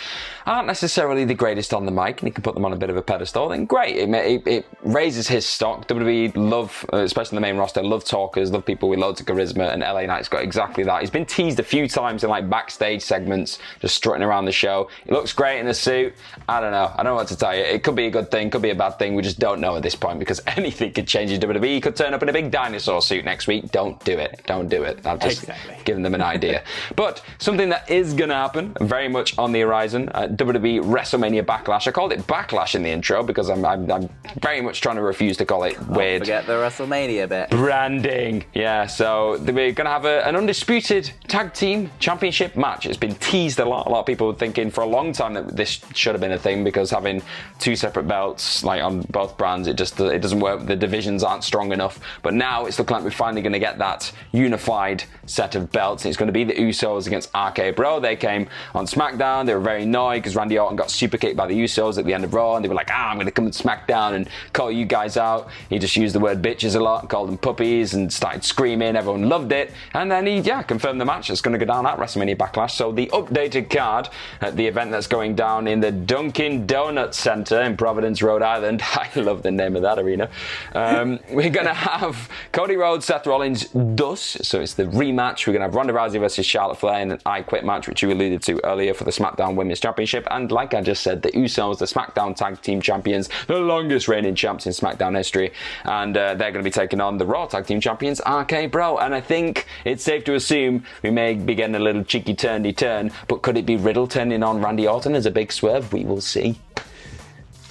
aren't 0.46 0.68
necessarily 0.68 1.26
the 1.26 1.34
greatest 1.34 1.74
on 1.74 1.86
the 1.86 1.92
mic 1.92 2.22
and 2.22 2.30
he 2.30 2.32
can 2.32 2.44
put 2.44 2.54
them 2.54 2.64
on 2.64 2.72
a 2.72 2.78
bit 2.78 2.90
of 2.90 2.96
a 2.96 3.02
pedestal, 3.02 3.50
then 3.50 3.66
great. 3.66 3.98
It, 3.98 4.10
it, 4.14 4.48
it 4.48 4.66
raises 4.84 5.28
his 5.28 5.46
stock. 5.46 5.90
WWE 5.90 6.32
love, 6.38 6.86
especially 6.94 7.36
the 7.36 7.42
main 7.42 7.58
roster, 7.58 7.84
love 7.84 8.06
talkers, 8.06 8.54
love 8.54 8.66
people 8.66 8.88
with 8.88 9.00
loads 9.00 9.20
of 9.20 9.28
charisma, 9.28 9.74
and 9.74 9.82
LA 9.82 10.06
Knight's 10.06 10.30
got 10.30 10.44
exactly 10.44 10.86
that. 10.86 11.02
He's 11.02 11.10
been 11.10 11.26
teased 11.26 11.60
a 11.60 11.64
few 11.64 11.90
times 11.90 12.24
in 12.24 12.30
like 12.30 12.50
backstage 12.50 13.02
segments, 13.02 13.60
just 13.82 13.96
strutting 13.96 14.24
around 14.24 14.46
the 14.46 14.54
show. 14.54 14.90
He 15.04 15.12
looks 15.12 15.34
great 15.34 15.60
in 15.60 15.66
the 15.66 15.74
suit. 15.74 16.14
I 16.48 16.62
don't 16.62 16.72
know. 16.88 16.94
I 16.94 17.04
don't 17.04 17.12
know 17.12 17.16
what 17.16 17.28
to 17.30 17.36
tell 17.38 17.56
you. 17.56 17.62
It 17.64 17.84
could 17.84 17.96
be 17.96 18.06
a 18.08 18.12
good 18.12 18.32
thing, 18.32 18.50
could 18.50 18.62
be 18.62 18.70
a 18.72 18.76
bad 18.76 18.98
thing. 19.00 19.16
We 19.16 19.22
just 19.22 19.40
don't 19.40 19.60
know 19.60 19.76
at 19.76 19.84
this 19.84 19.96
point 19.96 20.20
because 20.20 20.42
anything 20.48 20.94
could 20.94 21.08
change 21.08 21.32
in 21.32 21.40
WWE. 21.42 21.66
He 21.66 21.82
could 21.82 21.96
turn 21.96 22.14
up 22.14 22.24
in 22.24 22.30
a 22.30 22.34
big 22.34 22.52
dinosaur 22.52 23.02
suit 23.02 23.26
next 23.26 23.48
week. 23.48 23.72
Don't 23.72 24.04
do 24.06 24.18
it. 24.18 24.42
Don't 24.46 24.70
do 24.70 24.84
it. 24.84 25.06
I've 25.06 25.20
just 25.20 25.44
Exactly. 25.44 25.78
given 25.86 26.04
them 26.04 26.14
an 26.16 26.22
idea. 26.22 26.64
but 26.96 27.22
something 27.40 27.70
that 27.70 27.90
is 27.90 28.14
going 28.14 28.30
to 28.30 28.36
happen, 28.36 28.76
very 28.82 29.08
much 29.08 29.38
on 29.38 29.52
the 29.52 29.62
horizon, 29.62 30.10
uh, 30.14 30.28
WWE 30.28 30.82
WrestleMania 30.84 31.44
Backlash. 31.46 31.88
I 31.88 31.92
called 31.92 32.12
it 32.12 32.20
Backlash 32.28 32.76
in 32.76 32.84
the 32.84 32.90
intro 32.90 33.24
because 33.24 33.50
I'm, 33.50 33.66
I'm, 33.66 33.92
I'm 33.92 34.10
very 34.42 34.62
much 34.62 34.82
trying 34.82 34.96
to 34.98 35.02
refuse 35.02 35.38
to 35.38 35.46
call 35.46 35.64
it 35.64 35.80
weird 35.88 36.22
Forget 36.22 36.46
the 36.48 36.54
WrestleMania 36.54 37.28
bit. 37.30 37.50
branding. 37.50 38.44
Yeah, 38.54 38.86
so 38.88 39.38
we're 39.40 39.72
going 39.72 39.86
to 39.86 39.90
have 39.90 40.06
a, 40.06 40.26
an 40.28 40.36
undisputed 40.36 41.12
tag 41.28 41.54
team 41.54 41.92
championship 42.00 42.56
match. 42.56 42.86
It's 42.86 42.98
been 42.98 43.16
teased 43.16 43.60
a 43.60 43.66
lot. 43.66 43.88
A 43.88 43.90
lot 43.90 44.02
of 44.02 44.06
people 44.06 44.32
thinking 44.34 44.70
for 44.72 44.82
a 44.82 44.88
long 44.88 45.14
time 45.14 45.34
that 45.34 45.56
this 45.56 45.82
should 45.94 46.14
have 46.14 46.22
been 46.22 46.32
a 46.32 46.40
thing 46.40 46.64
because 46.64 46.75
having 46.90 47.22
two 47.60 47.76
separate 47.76 48.08
belts 48.08 48.64
like 48.64 48.82
on 48.82 49.02
both 49.10 49.38
brands, 49.38 49.68
it 49.68 49.78
just 49.78 50.00
it 50.00 50.22
doesn't 50.22 50.40
work. 50.40 50.66
The 50.66 50.76
divisions 50.76 51.24
aren't 51.24 51.44
strong 51.44 51.72
enough. 51.72 52.00
But 52.22 52.34
now 52.34 52.66
it's 52.66 52.80
looking 52.80 52.96
like 52.96 53.04
we're 53.04 53.12
finally 53.12 53.42
going 53.42 53.54
to 53.54 53.60
get 53.60 53.78
that 53.80 54.12
unified 54.32 55.04
set 55.26 55.56
of 55.56 55.72
belts. 55.72 56.06
It's 56.06 56.18
going 56.18 56.28
to 56.28 56.34
be 56.34 56.44
the 56.44 56.54
Usos 56.54 57.08
against 57.08 57.30
RK 57.36 57.76
Bro. 57.76 58.02
They 58.02 58.16
came 58.16 58.48
on 58.74 58.86
SmackDown. 58.86 59.46
They 59.46 59.54
were 59.54 59.62
very 59.62 59.84
annoyed 59.84 60.20
because 60.20 60.36
Randy 60.36 60.60
Orton 60.60 60.76
got 60.76 60.92
super 60.92 61.18
kicked 61.18 61.38
by 61.38 61.48
the 61.48 61.56
Usos 61.56 61.98
at 61.98 62.06
the 62.06 62.14
end 62.14 62.24
of 62.24 62.34
Raw, 62.34 62.56
and 62.56 62.64
they 62.64 62.70
were 62.70 62.76
like, 62.76 62.90
"Ah, 62.92 63.10
I'm 63.10 63.18
going 63.18 63.26
to 63.26 63.32
come 63.32 63.50
to 63.50 63.64
SmackDown 63.64 64.14
and 64.14 64.30
call 64.54 64.72
you 64.72 64.86
guys 64.86 65.18
out." 65.18 65.50
He 65.70 65.80
just 65.80 65.96
used 65.96 66.16
the 66.16 66.20
word 66.20 66.42
bitches 66.42 66.76
a 66.76 66.80
lot, 66.80 67.10
called 67.10 67.30
them 67.30 67.38
puppies, 67.38 67.94
and 67.94 68.12
started 68.12 68.44
screaming. 68.44 68.96
Everyone 68.96 69.30
loved 69.30 69.52
it, 69.52 69.72
and 69.94 70.12
then 70.12 70.26
he, 70.26 70.40
yeah, 70.40 70.62
confirmed 70.64 71.00
the 71.00 71.06
match 71.06 71.30
It's 71.30 71.42
going 71.42 71.58
to 71.58 71.64
go 71.64 71.72
down 71.72 71.86
at 71.86 71.98
WrestleMania 71.98 72.38
Backlash. 72.38 72.72
So 72.72 72.92
the 72.92 73.08
updated 73.08 73.70
card 73.70 74.10
at 74.42 74.56
the 74.56 74.68
event 74.68 74.92
that's 74.92 75.08
going 75.08 75.36
down 75.36 75.68
in 75.68 75.80
the 75.80 75.92
Dunkin' 75.92 76.65
Donuts 76.66 77.18
Center 77.18 77.62
in 77.62 77.78
Providence, 77.78 78.22
Rhode 78.22 78.42
Island. 78.42 78.82
I 78.86 79.10
love 79.16 79.44
the 79.44 79.52
name 79.52 79.76
of 79.76 79.82
that 79.84 80.00
arena. 80.00 80.30
Um, 80.74 81.20
we're 81.30 81.50
going 81.50 81.66
to 81.68 81.74
have 81.74 82.30
Cody 82.52 82.76
Rhodes, 82.76 83.06
Seth 83.06 83.28
Rollins, 83.28 83.68
Dus. 83.96 84.38
So 84.42 84.60
it's 84.62 84.74
the 84.74 84.86
rematch. 84.86 85.48
We're 85.48 85.54
going 85.54 85.62
to 85.62 85.68
have 85.68 85.76
Ronda 85.76 85.94
Rousey 85.94 86.20
versus 86.20 86.46
Charlotte 86.46 86.78
Flair 86.78 87.02
in 87.02 87.12
an 87.12 87.20
I 87.26 87.42
Quit 87.42 87.66
match, 87.66 87.88
which 87.88 88.02
you 88.02 88.12
alluded 88.12 88.42
to 88.44 88.64
earlier 88.66 88.94
for 88.94 89.04
the 89.04 89.12
SmackDown 89.12 89.56
Women's 89.56 89.80
Championship. 89.80 90.28
And 90.32 90.52
like 90.52 90.74
I 90.74 90.82
just 90.82 91.04
said, 91.04 91.22
the 91.22 91.32
Usos, 91.32 91.80
the 91.80 91.86
SmackDown 91.86 92.36
Tag 92.36 92.62
Team 92.62 92.82
Champions, 92.82 93.30
the 93.48 93.58
longest 93.58 94.08
reigning 94.08 94.36
champs 94.36 94.66
in 94.66 94.72
SmackDown 94.72 95.16
history. 95.16 95.54
And 95.84 96.16
uh, 96.16 96.36
they're 96.36 96.52
going 96.52 96.64
to 96.64 96.70
be 96.70 96.72
taking 96.72 97.02
on 97.02 97.18
the 97.18 97.26
Raw 97.26 97.46
Tag 97.48 97.66
Team 97.66 97.80
Champions, 97.80 98.22
RK 98.28 98.72
Bro. 98.72 99.00
And 99.00 99.14
I 99.16 99.22
think 99.22 99.66
it's 99.84 100.04
safe 100.04 100.24
to 100.26 100.36
assume 100.36 100.86
we 101.04 101.10
may 101.10 101.34
be 101.34 101.56
getting 101.56 101.76
a 101.76 101.80
little 101.80 102.04
cheeky 102.04 102.36
turny 102.36 102.76
turn, 102.76 103.12
but 103.28 103.42
could 103.42 103.58
it 103.58 103.66
be 103.66 103.76
Riddle 103.76 104.08
turning 104.08 104.44
on 104.44 104.62
Randy 104.62 104.88
Orton 104.88 105.16
as 105.16 105.26
a 105.26 105.32
big 105.32 105.52
swerve? 105.52 105.92
We 105.92 106.06
will 106.06 106.22
see. 106.22 106.45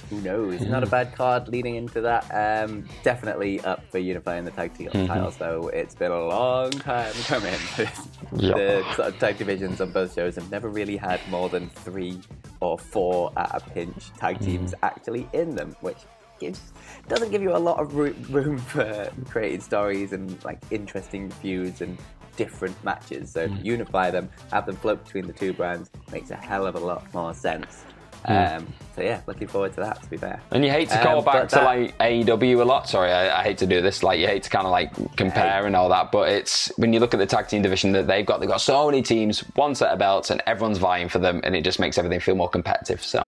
Who 0.09 0.21
knows? 0.21 0.61
Not 0.61 0.83
a 0.83 0.87
bad 0.87 1.15
card 1.15 1.47
leading 1.47 1.75
into 1.75 2.01
that. 2.01 2.25
Um, 2.31 2.87
definitely 3.01 3.59
up 3.61 3.89
for 3.91 3.97
unifying 3.97 4.45
the 4.45 4.51
tag 4.51 4.73
team 4.77 4.89
Mm-hmm. 4.89 5.07
titles, 5.07 5.37
though. 5.37 5.67
It's 5.69 5.95
been 5.95 6.11
a 6.11 6.25
long 6.27 6.71
time 6.71 7.13
coming. 7.25 7.55
Yeah. 8.37 8.55
The 8.55 8.85
sort 8.95 9.07
of 9.09 9.19
tag 9.19 9.37
divisions 9.37 9.79
on 9.79 9.91
both 9.91 10.13
shows 10.13 10.35
have 10.35 10.51
never 10.51 10.67
really 10.67 10.97
had 10.97 11.25
more 11.29 11.47
than 11.47 11.69
three 11.69 12.19
or 12.59 12.77
four 12.77 13.31
at 13.37 13.49
a 13.55 13.59
pinch 13.69 14.11
tag 14.17 14.35
Mm-hmm. 14.39 14.45
teams 14.45 14.73
actually 14.83 15.29
in 15.31 15.55
them, 15.55 15.73
which 15.79 15.99
gives 16.39 16.73
doesn't 17.07 17.31
give 17.31 17.41
you 17.41 17.55
a 17.55 17.57
lot 17.57 17.79
of 17.79 17.95
room 17.95 18.57
for 18.73 19.09
creating 19.29 19.61
stories 19.61 20.11
and 20.11 20.43
like 20.43 20.59
interesting 20.69 21.29
feuds 21.29 21.79
and 21.81 21.97
different 22.35 22.75
matches. 22.83 23.31
So 23.31 23.47
Mm. 23.47 23.63
unify 23.63 24.11
them, 24.11 24.29
have 24.51 24.65
them 24.65 24.75
float 24.75 25.05
between 25.05 25.27
the 25.27 25.33
two 25.33 25.53
brands 25.53 25.89
makes 26.11 26.29
a 26.31 26.35
hell 26.35 26.65
of 26.67 26.75
a 26.75 26.79
lot 26.79 27.11
more 27.13 27.33
sense. 27.33 27.85
Um, 28.27 28.67
so 28.95 29.01
yeah, 29.01 29.21
looking 29.27 29.47
forward 29.47 29.73
to 29.73 29.81
that. 29.81 30.01
To 30.01 30.09
be 30.09 30.17
fair, 30.17 30.41
And 30.51 30.63
you 30.63 30.71
hate 30.71 30.89
to 30.89 30.97
Um, 30.97 31.03
call 31.03 31.21
back 31.21 31.49
to 31.49 31.55
that- 31.55 31.63
like 31.65 31.97
AEW 31.99 32.61
a 32.61 32.63
lot. 32.65 32.87
Sorry, 32.89 33.11
I, 33.11 33.39
I 33.39 33.43
hate 33.43 33.57
to 33.59 33.65
do 33.67 33.81
this. 33.81 34.01
Like 34.03 34.19
you 34.19 34.27
hate 34.27 34.43
to 34.43 34.49
kind 34.49 34.65
of 34.65 34.71
like 34.71 34.91
compare 35.15 35.65
and 35.65 35.75
all 35.75 35.89
that, 35.89 36.11
but 36.11 36.29
it's 36.29 36.71
when 36.77 36.93
you 36.93 36.99
look 36.99 37.13
at 37.13 37.19
the 37.19 37.25
tag 37.25 37.47
team 37.47 37.61
division 37.61 37.91
that 37.93 38.07
they've 38.07 38.25
got, 38.25 38.39
they've 38.39 38.49
got 38.49 38.61
so 38.61 38.85
many 38.85 39.01
teams, 39.01 39.41
one 39.55 39.75
set 39.75 39.89
of 39.91 39.99
belts, 39.99 40.29
and 40.29 40.41
everyone's 40.47 40.77
vying 40.77 41.09
for 41.09 41.19
them, 41.19 41.41
and 41.43 41.55
it 41.55 41.63
just 41.63 41.79
makes 41.79 41.97
everything 41.97 42.19
feel 42.19 42.35
more 42.35 42.49
competitive. 42.49 43.03
So 43.03 43.21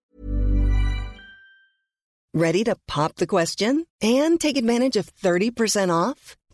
Ready 2.33 2.63
to 2.65 2.75
pop 2.87 3.15
the 3.15 3.25
question 3.27 3.85
and 4.01 4.39
take 4.39 4.57
advantage 4.57 4.95
of 4.95 5.07
30% 5.07 5.89
off? 5.91 6.35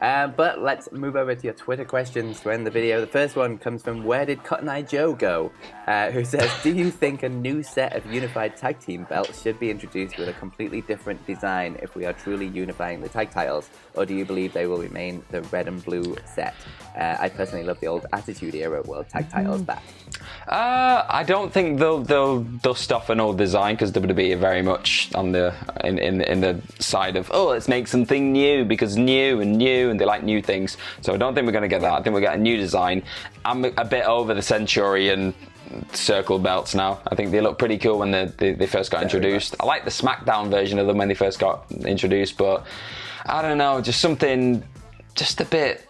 Um, 0.00 0.32
but 0.36 0.62
let's 0.62 0.90
move 0.92 1.16
over 1.16 1.34
to 1.34 1.42
your 1.42 1.52
Twitter 1.52 1.84
questions 1.84 2.40
to 2.40 2.50
end 2.50 2.66
the 2.66 2.70
video. 2.70 3.00
The 3.00 3.06
first 3.06 3.36
one 3.36 3.58
comes 3.58 3.82
from 3.82 4.04
Where 4.04 4.24
Did 4.24 4.42
Cotton 4.44 4.68
Eye 4.68 4.82
Joe 4.82 5.14
Go? 5.14 5.52
Uh, 5.86 6.10
who 6.10 6.24
says, 6.24 6.50
Do 6.62 6.74
you 6.74 6.90
think 6.90 7.22
a 7.22 7.28
new 7.28 7.62
set 7.62 7.94
of 7.94 8.06
unified 8.06 8.56
tag 8.56 8.80
team 8.80 9.04
belts 9.04 9.42
should 9.42 9.58
be 9.60 9.70
introduced 9.70 10.16
with 10.16 10.28
a 10.28 10.32
completely 10.34 10.80
different 10.82 11.24
design 11.26 11.78
if 11.82 11.94
we 11.94 12.06
are 12.06 12.12
truly 12.12 12.46
unifying 12.46 13.00
the 13.00 13.08
tag 13.08 13.30
titles? 13.30 13.68
Or 13.94 14.06
do 14.06 14.14
you 14.14 14.24
believe 14.24 14.52
they 14.52 14.66
will 14.66 14.78
remain 14.78 15.22
the 15.30 15.42
red 15.42 15.68
and 15.68 15.84
blue 15.84 16.16
set? 16.24 16.54
Uh, 16.96 17.16
I 17.20 17.28
personally 17.28 17.64
love 17.64 17.78
the 17.80 17.86
old 17.86 18.06
Attitude 18.12 18.54
Era 18.54 18.82
World 18.82 19.08
Tag 19.08 19.30
titles 19.30 19.62
back. 19.62 19.82
Uh, 20.48 21.04
I 21.08 21.22
don't 21.22 21.52
think 21.52 21.78
they'll 21.78 22.02
they'll 22.02 22.42
dust 22.42 22.90
off 22.92 23.10
an 23.10 23.20
old 23.20 23.38
design 23.38 23.74
because 23.74 23.92
WWE 23.92 24.34
are 24.34 24.38
very 24.38 24.62
much 24.62 25.10
on 25.14 25.32
the 25.32 25.54
in, 25.84 25.98
in 25.98 26.20
in 26.22 26.40
the 26.40 26.60
side 26.78 27.16
of 27.16 27.30
oh 27.32 27.48
let's 27.48 27.68
make 27.68 27.86
something 27.86 28.32
new 28.32 28.64
because 28.64 28.96
new 28.96 29.40
and 29.40 29.56
new 29.56 29.89
and 29.90 30.00
they 30.00 30.04
like 30.04 30.22
new 30.22 30.40
things. 30.42 30.76
So 31.00 31.14
I 31.14 31.16
don't 31.16 31.34
think 31.34 31.46
we're 31.46 31.52
going 31.52 31.62
to 31.62 31.68
get 31.68 31.82
that. 31.82 31.92
I 31.92 32.02
think 32.02 32.14
we'll 32.14 32.22
get 32.22 32.34
a 32.34 32.40
new 32.40 32.56
design. 32.56 33.02
I'm 33.44 33.64
a 33.64 33.84
bit 33.84 34.04
over 34.04 34.34
the 34.34 34.42
Centurion 34.42 35.34
circle 35.92 36.38
belts 36.38 36.74
now. 36.74 37.00
I 37.06 37.14
think 37.14 37.30
they 37.30 37.40
look 37.40 37.58
pretty 37.58 37.78
cool 37.78 37.98
when 37.98 38.10
they 38.10 38.24
they, 38.36 38.52
they 38.52 38.66
first 38.66 38.90
got 38.90 39.02
introduced. 39.02 39.56
I 39.60 39.66
like 39.66 39.84
the 39.84 39.90
SmackDown 39.90 40.50
version 40.50 40.78
of 40.78 40.86
them 40.86 40.98
when 40.98 41.08
they 41.08 41.14
first 41.14 41.38
got 41.38 41.70
introduced, 41.84 42.36
but 42.36 42.66
I 43.26 43.42
don't 43.42 43.58
know, 43.58 43.80
just 43.80 44.00
something 44.00 44.62
just 45.14 45.40
a 45.40 45.44
bit 45.44 45.86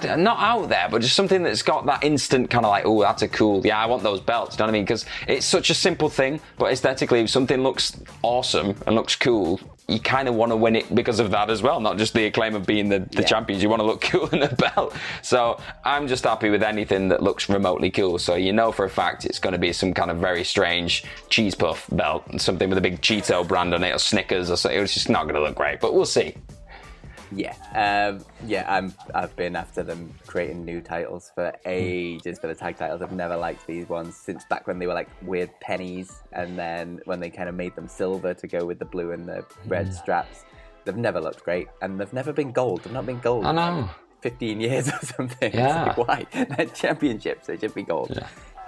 don't- 0.00 0.26
out 0.26 0.68
there, 0.68 0.88
but 0.90 1.02
just 1.02 1.16
something 1.16 1.42
that's 1.42 1.62
got 1.62 1.86
that 1.86 2.04
instant 2.04 2.50
kind 2.50 2.64
of 2.64 2.70
like, 2.70 2.86
oh, 2.86 3.00
that's 3.00 3.22
a 3.22 3.28
cool, 3.28 3.64
yeah, 3.66 3.78
I 3.78 3.86
want 3.86 4.02
those 4.02 4.20
belts. 4.20 4.56
You 4.56 4.60
know 4.60 4.66
what 4.66 4.70
I 4.70 4.72
mean? 4.72 4.84
Because 4.84 5.04
it's 5.26 5.46
such 5.46 5.70
a 5.70 5.74
simple 5.74 6.08
thing, 6.08 6.40
but 6.58 6.72
aesthetically, 6.72 7.20
if 7.20 7.30
something 7.30 7.62
looks 7.62 8.00
awesome 8.22 8.74
and 8.86 8.96
looks 8.96 9.16
cool, 9.16 9.60
you 9.90 10.00
kind 10.00 10.28
of 10.28 10.34
want 10.34 10.52
to 10.52 10.56
win 10.56 10.76
it 10.76 10.94
because 10.94 11.18
of 11.20 11.30
that 11.32 11.50
as 11.50 11.62
well, 11.62 11.80
not 11.80 11.98
just 11.98 12.14
the 12.14 12.26
acclaim 12.26 12.54
of 12.54 12.64
being 12.66 12.88
the, 12.88 13.00
the 13.00 13.22
Yeah. 13.22 13.26
champions. 13.26 13.62
You 13.62 13.68
want 13.68 13.80
to 13.80 13.86
look 13.86 14.00
cool 14.12 14.28
in 14.28 14.42
a 14.42 14.54
belt. 14.54 14.94
So 15.22 15.60
I'm 15.84 16.06
just 16.08 16.24
happy 16.24 16.48
with 16.50 16.62
anything 16.62 17.08
that 17.08 17.22
looks 17.22 17.48
remotely 17.48 17.90
cool. 17.90 18.18
So 18.18 18.34
you 18.34 18.52
know 18.52 18.72
for 18.72 18.84
a 18.84 18.90
fact 18.90 19.24
it's 19.24 19.38
going 19.38 19.52
to 19.52 19.58
be 19.58 19.72
some 19.72 19.92
kind 19.92 20.10
of 20.10 20.18
very 20.18 20.44
strange 20.44 21.04
cheese 21.28 21.54
puff 21.54 21.86
belt, 21.92 22.24
something 22.40 22.68
with 22.68 22.78
a 22.78 22.80
big 22.82 23.00
Cheeto 23.00 23.46
brand 23.46 23.74
on 23.74 23.82
it, 23.84 23.94
or 23.94 23.98
Snickers, 23.98 24.50
or 24.50 24.56
something. 24.56 24.80
It's 24.80 24.94
just 24.94 25.08
not 25.08 25.24
going 25.24 25.34
to 25.34 25.40
look 25.42 25.56
great, 25.56 25.80
but 25.80 25.92
we'll 25.94 26.04
see. 26.06 26.34
Yeah, 27.32 27.54
um, 27.74 28.24
yeah. 28.46 28.64
I'm. 28.68 28.94
I've 29.14 29.34
been 29.36 29.56
after 29.56 29.82
them 29.82 30.12
creating 30.26 30.64
new 30.64 30.80
titles 30.80 31.30
for 31.34 31.52
ages 31.64 32.38
for 32.38 32.46
the 32.46 32.54
tag 32.54 32.76
titles. 32.76 33.02
I've 33.02 33.12
never 33.12 33.36
liked 33.36 33.66
these 33.66 33.88
ones 33.88 34.16
since 34.16 34.44
back 34.46 34.66
when 34.66 34.78
they 34.78 34.86
were 34.86 34.94
like 34.94 35.08
weird 35.22 35.50
pennies, 35.60 36.22
and 36.32 36.58
then 36.58 37.00
when 37.04 37.20
they 37.20 37.30
kind 37.30 37.48
of 37.48 37.54
made 37.54 37.74
them 37.76 37.88
silver 37.88 38.34
to 38.34 38.46
go 38.46 38.64
with 38.64 38.78
the 38.78 38.84
blue 38.84 39.12
and 39.12 39.28
the 39.28 39.44
red 39.66 39.94
straps. 39.94 40.44
They've 40.84 40.96
never 40.96 41.20
looked 41.20 41.44
great, 41.44 41.68
and 41.82 42.00
they've 42.00 42.12
never 42.12 42.32
been 42.32 42.52
gold. 42.52 42.82
They've 42.82 42.92
not 42.92 43.06
been 43.06 43.20
gold. 43.20 43.44
I 43.44 43.52
know. 43.52 43.90
15 44.22 44.60
years 44.60 44.88
or 44.92 44.98
something. 45.06 45.52
Yeah. 45.52 45.84
like, 45.84 45.96
why? 45.96 46.26
They're 46.56 46.66
championships. 46.66 47.46
They 47.46 47.56
should 47.58 47.74
be 47.74 47.82
gold. 47.82 48.18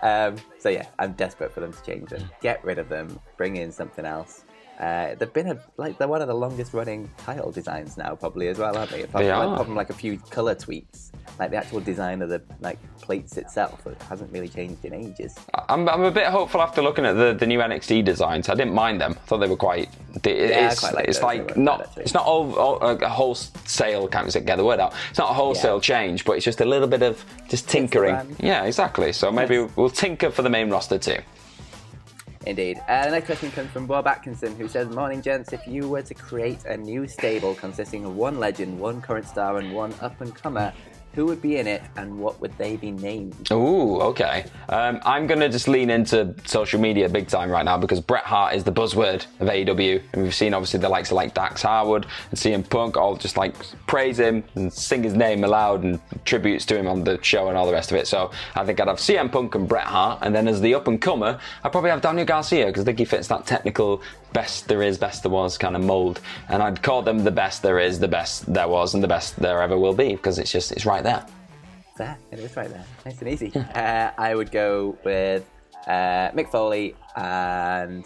Um, 0.03 0.37
so 0.59 0.69
yeah, 0.69 0.87
I'm 0.99 1.13
desperate 1.13 1.53
for 1.53 1.61
them 1.61 1.73
to 1.73 1.83
change 1.83 2.11
them. 2.11 2.29
Get 2.41 2.65
rid 2.65 2.79
of 2.79 2.89
them. 2.89 3.19
Bring 3.37 3.57
in 3.57 3.71
something 3.71 4.05
else. 4.05 4.45
Uh, 4.81 5.15
they've 5.15 5.33
been 5.33 5.49
a, 5.49 5.59
like 5.77 5.97
they're 5.99 6.09
one 6.09 6.23
of 6.23 6.29
the 6.29 6.35
longest 6.35 6.73
running 6.75 7.09
title 7.19 7.53
designs 7.53 7.97
now, 7.97 8.15
probably 8.17 8.49
as 8.49 8.59
well, 8.59 8.77
aren't 8.77 8.91
they? 8.91 9.03
Apart 9.03 9.23
They 9.25 9.31
from, 9.31 9.39
like, 9.39 9.49
are. 9.49 9.53
apart 9.53 9.67
from 9.67 9.77
like 9.77 9.91
a 9.91 9.95
few 9.95 10.19
color 10.19 10.55
tweaks, 10.55 11.13
like 11.39 11.51
the 11.51 11.57
actual 11.57 11.81
design 11.81 12.21
of 12.23 12.29
the 12.31 12.43
like 12.61 12.79
plates 13.01 13.37
itself, 13.37 13.87
it 13.87 14.01
hasn't 14.05 14.33
really 14.33 14.49
changed 14.49 14.85
in 14.85 14.93
ages. 14.95 15.37
I'm, 15.69 15.89
I'm 15.89 16.03
a 16.03 16.11
bit 16.11 16.27
hopeful 16.27 16.61
after 16.63 16.83
looking 16.83 17.05
at 17.05 17.13
the, 17.13 17.33
the 17.33 17.47
new 17.47 17.61
NXT 17.61 18.05
designs. 18.05 18.49
I 18.49 18.55
didn't 18.55 18.75
mind 18.75 19.01
them. 19.01 19.13
I 19.13 19.27
thought 19.27 19.39
they 19.39 19.49
were 19.49 19.57
quite. 19.57 19.89
It, 20.25 20.51
Yeah, 20.51 20.57
I 20.57 20.71
it's 20.71 20.81
quite 20.81 20.95
like 20.95 21.09
it's 21.09 21.23
like 21.23 21.57
not. 21.57 21.95
bad, 21.95 22.03
it's 22.03 22.15
not 22.15 22.25
all, 22.27 22.53
all, 22.59 22.77
a 22.83 23.09
wholesale. 23.09 24.09
Can't 24.09 24.33
get 24.45 24.57
the 24.57 24.65
word 24.65 24.81
out. 24.81 24.95
It's 25.11 25.19
not 25.19 25.31
a 25.31 25.35
wholesale 25.35 25.77
Yeah. 25.77 25.81
change, 25.81 26.25
but 26.25 26.33
it's 26.33 26.45
just 26.45 26.61
a 26.61 26.65
little 26.65 26.89
bit 26.89 27.03
of 27.03 27.25
just 27.49 27.69
tinkering. 27.69 28.37
Yeah, 28.41 28.65
exactly. 28.65 29.13
So 29.13 29.31
maybe 29.31 29.57
Yes. 29.57 29.71
we'll 29.77 29.91
tinker 29.91 30.31
for 30.31 30.43
the 30.43 30.51
main 30.51 30.71
roster 30.71 30.99
too. 30.99 31.19
Indeed. 32.45 32.83
Uh, 32.89 33.05
the 33.05 33.13
next 33.13 33.27
question 33.27 33.51
comes 33.53 33.71
from 33.71 33.87
Bob 33.87 34.07
Atkinson, 34.07 34.57
who 34.57 34.67
says, 34.67 34.89
"Morning, 34.89 35.23
gents. 35.23 35.53
If 35.53 35.67
you 35.67 35.89
were 35.89 36.03
to 36.03 36.15
create 36.15 36.65
a 36.65 36.77
new 36.77 37.07
stable 37.07 37.55
consisting 37.55 38.05
of 38.05 38.17
one 38.17 38.41
legend, 38.41 38.81
one 38.81 39.01
current 39.01 39.27
star, 39.29 39.59
and 39.59 39.73
one 39.73 39.95
up 40.01 40.21
and 40.21 40.35
comer, 40.35 40.73
who 41.15 41.27
would 41.27 41.43
be 41.43 41.57
in 41.59 41.67
it, 41.67 41.83
and 41.97 42.19
what 42.19 42.41
would 42.41 42.57
they 42.59 42.77
be 42.77 42.91
named?" 42.91 43.49
Ooh, 43.51 44.01
okay. 44.01 44.45
Um, 44.69 45.01
I'm 45.05 45.27
going 45.27 45.41
to 45.41 45.49
just 45.49 45.69
lean 45.69 45.91
into 45.91 46.35
social 46.45 46.81
media 46.81 47.09
big 47.09 47.29
time 47.29 47.51
right 47.51 47.65
now 47.65 47.77
because 47.79 48.01
Bret 48.01 48.25
Hart 48.25 48.55
is 48.55 48.65
the 48.65 48.73
buzzword 48.73 49.27
of 49.41 49.49
AEW. 49.49 50.03
And 50.13 50.23
we've 50.23 50.35
seen 50.35 50.55
obviously 50.55 50.81
the 50.81 50.89
likes 50.89 51.11
of 51.11 51.17
like 51.17 51.35
Dax 51.35 51.63
Harwood 51.63 52.07
and 52.31 52.39
CM 52.39 52.69
Punk 52.69 52.97
all 52.97 53.17
just 53.17 53.37
like 53.37 53.55
praise 53.87 54.19
him 54.19 54.45
and 54.55 54.73
sing 54.73 55.03
his 55.03 55.15
name 55.15 55.45
aloud 55.45 55.83
and 55.85 56.01
tributes 56.25 56.65
to 56.67 56.77
him 56.79 56.87
on 56.87 57.05
the 57.05 57.23
show 57.23 57.49
and 57.49 57.57
all 57.57 57.67
the 57.67 57.73
rest 57.73 57.91
of 57.91 57.97
it. 57.97 58.07
So 58.07 58.31
I 58.55 58.65
think 58.65 58.81
I'd 58.81 58.89
have 58.89 58.99
CM 58.99 59.31
Punk 59.31 59.55
and 59.55 59.69
Bret 59.69 59.87
Hart. 59.87 60.21
And 60.23 60.35
then 60.35 60.49
as 60.49 60.61
the 60.61 60.75
up 60.75 60.89
and 60.89 61.01
comer, 61.01 61.39
I'd 61.65 61.73
probably 61.73 61.91
have 61.91 62.01
Daniel 62.01 62.27
Garcia 62.27 62.67
because 62.67 62.83
I 62.83 62.85
think 62.87 62.99
he 62.99 63.05
fits 63.05 63.29
that 63.29 63.47
technical 63.47 64.03
best 64.33 64.69
there 64.69 64.83
is, 64.83 64.99
best 64.99 65.23
there 65.23 65.33
was 65.33 65.59
kind 65.59 65.77
of 65.77 65.83
mold. 65.83 66.21
And 66.49 66.63
I'd 66.63 66.83
call 66.83 67.03
them 67.03 67.25
the 67.25 67.31
best 67.31 67.63
there 67.63 67.79
is, 67.79 67.99
the 67.99 68.09
best 68.09 68.53
there 68.53 68.69
was, 68.69 68.95
and 68.95 69.03
the 69.03 69.09
best 69.09 69.37
there 69.37 69.63
ever 69.63 69.79
will 69.79 69.95
be 69.95 70.15
because 70.15 70.39
it's 70.39 70.51
just, 70.51 70.73
it's 70.73 70.87
right 70.87 71.03
there. 71.03 71.25
There, 71.97 72.17
it 72.31 72.39
is 72.39 72.57
right 72.57 72.71
there. 72.71 72.85
Nice 73.05 73.21
and 73.21 73.29
easy. 73.29 73.53
Uh, 73.55 74.11
I 74.17 74.35
would 74.35 74.51
go 74.51 74.97
with 75.05 75.49
uh, 75.87 76.31
Mick 76.31 76.51
Foley 76.51 76.97
and 77.17 78.05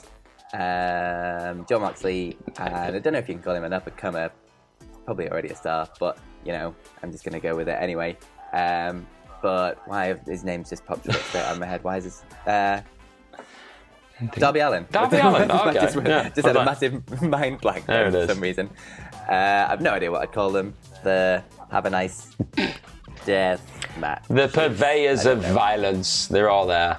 um, 0.52 1.66
Jon 1.66 1.82
Moxley, 1.82 2.36
and 2.58 2.96
I 2.96 2.98
don't 2.98 3.12
know 3.12 3.18
if 3.18 3.28
you 3.28 3.34
can 3.34 3.42
call 3.42 3.54
him 3.54 3.64
an 3.64 3.72
up 3.72 3.86
and 3.86 3.96
comer. 3.96 4.30
Probably 5.04 5.30
already 5.30 5.48
a 5.48 5.56
star, 5.56 5.88
but 6.00 6.18
you 6.44 6.52
know, 6.52 6.74
I'm 7.02 7.12
just 7.12 7.24
gonna 7.24 7.40
go 7.40 7.54
with 7.54 7.68
it 7.68 7.76
anyway. 7.80 8.16
Um, 8.52 9.06
but 9.42 9.86
why 9.86 10.06
have 10.06 10.22
his 10.22 10.42
name's 10.44 10.70
just 10.70 10.84
popped 10.84 11.08
up 11.08 11.16
straight 11.16 11.44
out 11.44 11.52
of 11.52 11.60
my 11.60 11.66
head? 11.66 11.84
Why 11.84 11.98
is 11.98 12.04
this? 12.04 12.24
Uh, 12.46 12.80
Darby 14.38 14.60
Allin. 14.60 14.86
Darby 14.90 15.18
Allin, 15.18 15.50
I 15.50 15.68
okay, 15.68 15.80
just, 15.80 15.96
yeah, 15.96 16.28
just 16.30 16.46
had 16.46 16.54
well 16.54 16.62
a 16.62 16.64
massive 16.64 17.22
mind 17.22 17.60
blank 17.60 17.86
There 17.86 18.10
there 18.10 18.26
for 18.26 18.32
some 18.34 18.42
reason. 18.42 18.70
Uh, 19.28 19.66
I've 19.68 19.82
no 19.82 19.92
idea 19.92 20.10
what 20.10 20.22
I'd 20.22 20.32
call 20.32 20.50
them. 20.50 20.74
The 21.02 21.42
have 21.70 21.84
a 21.84 21.90
nice 21.90 22.34
death 23.24 23.60
match. 23.98 24.24
The 24.28 24.48
purveyors 24.48 25.26
of 25.26 25.42
know. 25.42 25.52
violence, 25.52 26.28
they're 26.28 26.48
all 26.48 26.66
there. 26.66 26.98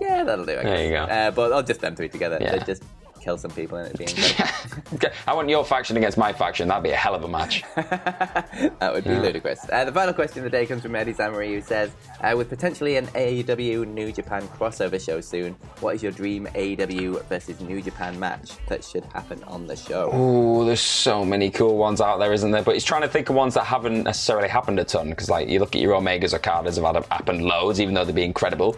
Yeah, 0.00 0.24
that'll 0.24 0.44
do. 0.44 0.58
I 0.58 0.62
There 0.62 0.84
you 0.84 0.90
go. 0.90 1.04
Uh, 1.04 1.30
but 1.30 1.52
I'll 1.52 1.62
just 1.62 1.80
them 1.80 1.94
three 1.94 2.08
together. 2.08 2.38
Yeah. 2.40 2.56
They 2.56 2.64
just 2.64 2.82
kill 3.26 3.36
some 3.36 3.50
people 3.50 3.76
and 3.76 3.88
it'd 3.88 3.98
be 3.98 4.04
incredible. 4.92 5.16
I 5.26 5.34
want 5.34 5.48
your 5.48 5.64
faction 5.64 5.96
against 5.96 6.16
my 6.16 6.32
faction. 6.32 6.68
That'd 6.68 6.84
be 6.84 6.90
a 6.90 6.96
hell 6.96 7.16
of 7.16 7.24
a 7.24 7.28
match. 7.28 7.64
that 7.74 8.90
would 8.92 9.02
be 9.02 9.10
ludicrous. 9.10 9.66
Uh, 9.70 9.84
the 9.84 9.92
final 9.92 10.14
question 10.14 10.38
of 10.38 10.44
the 10.44 10.50
day 10.50 10.64
comes 10.64 10.82
from 10.82 10.94
Eddie 10.94 11.12
Samari, 11.12 11.48
who 11.48 11.60
says, 11.60 11.90
uh, 12.20 12.34
"With 12.36 12.48
potentially 12.48 12.96
an 12.96 13.06
AEW 13.08 13.84
New 13.88 14.12
Japan 14.12 14.42
crossover 14.56 15.04
show 15.04 15.20
soon, 15.20 15.54
what 15.80 15.96
is 15.96 16.04
your 16.04 16.12
dream 16.12 16.46
AEW 16.54 17.24
versus 17.24 17.60
New 17.60 17.82
Japan 17.82 18.18
match 18.20 18.52
that 18.68 18.84
should 18.84 19.04
happen 19.06 19.42
on 19.44 19.66
the 19.66 19.74
show?" 19.74 20.10
Oh, 20.12 20.64
there's 20.64 20.80
so 20.80 21.24
many 21.24 21.50
cool 21.50 21.76
ones 21.76 22.00
out 22.00 22.18
there, 22.18 22.32
isn't 22.32 22.52
there? 22.52 22.62
But 22.62 22.74
he's 22.74 22.84
trying 22.84 23.02
to 23.02 23.08
think 23.08 23.28
of 23.28 23.34
ones 23.34 23.54
that 23.54 23.64
haven't 23.64 24.04
necessarily 24.04 24.48
happened 24.48 24.78
a 24.78 24.84
ton. 24.84 25.10
Because, 25.10 25.28
like, 25.28 25.48
you 25.48 25.58
look 25.58 25.74
at 25.74 25.82
your 25.82 25.94
Omegas 26.00 26.32
or 26.32 26.38
Carters 26.38 26.76
have 26.76 26.84
had 26.94 27.04
happened 27.06 27.42
loads, 27.42 27.80
even 27.80 27.94
though 27.94 28.04
they'd 28.04 28.14
be 28.14 28.24
incredible. 28.24 28.76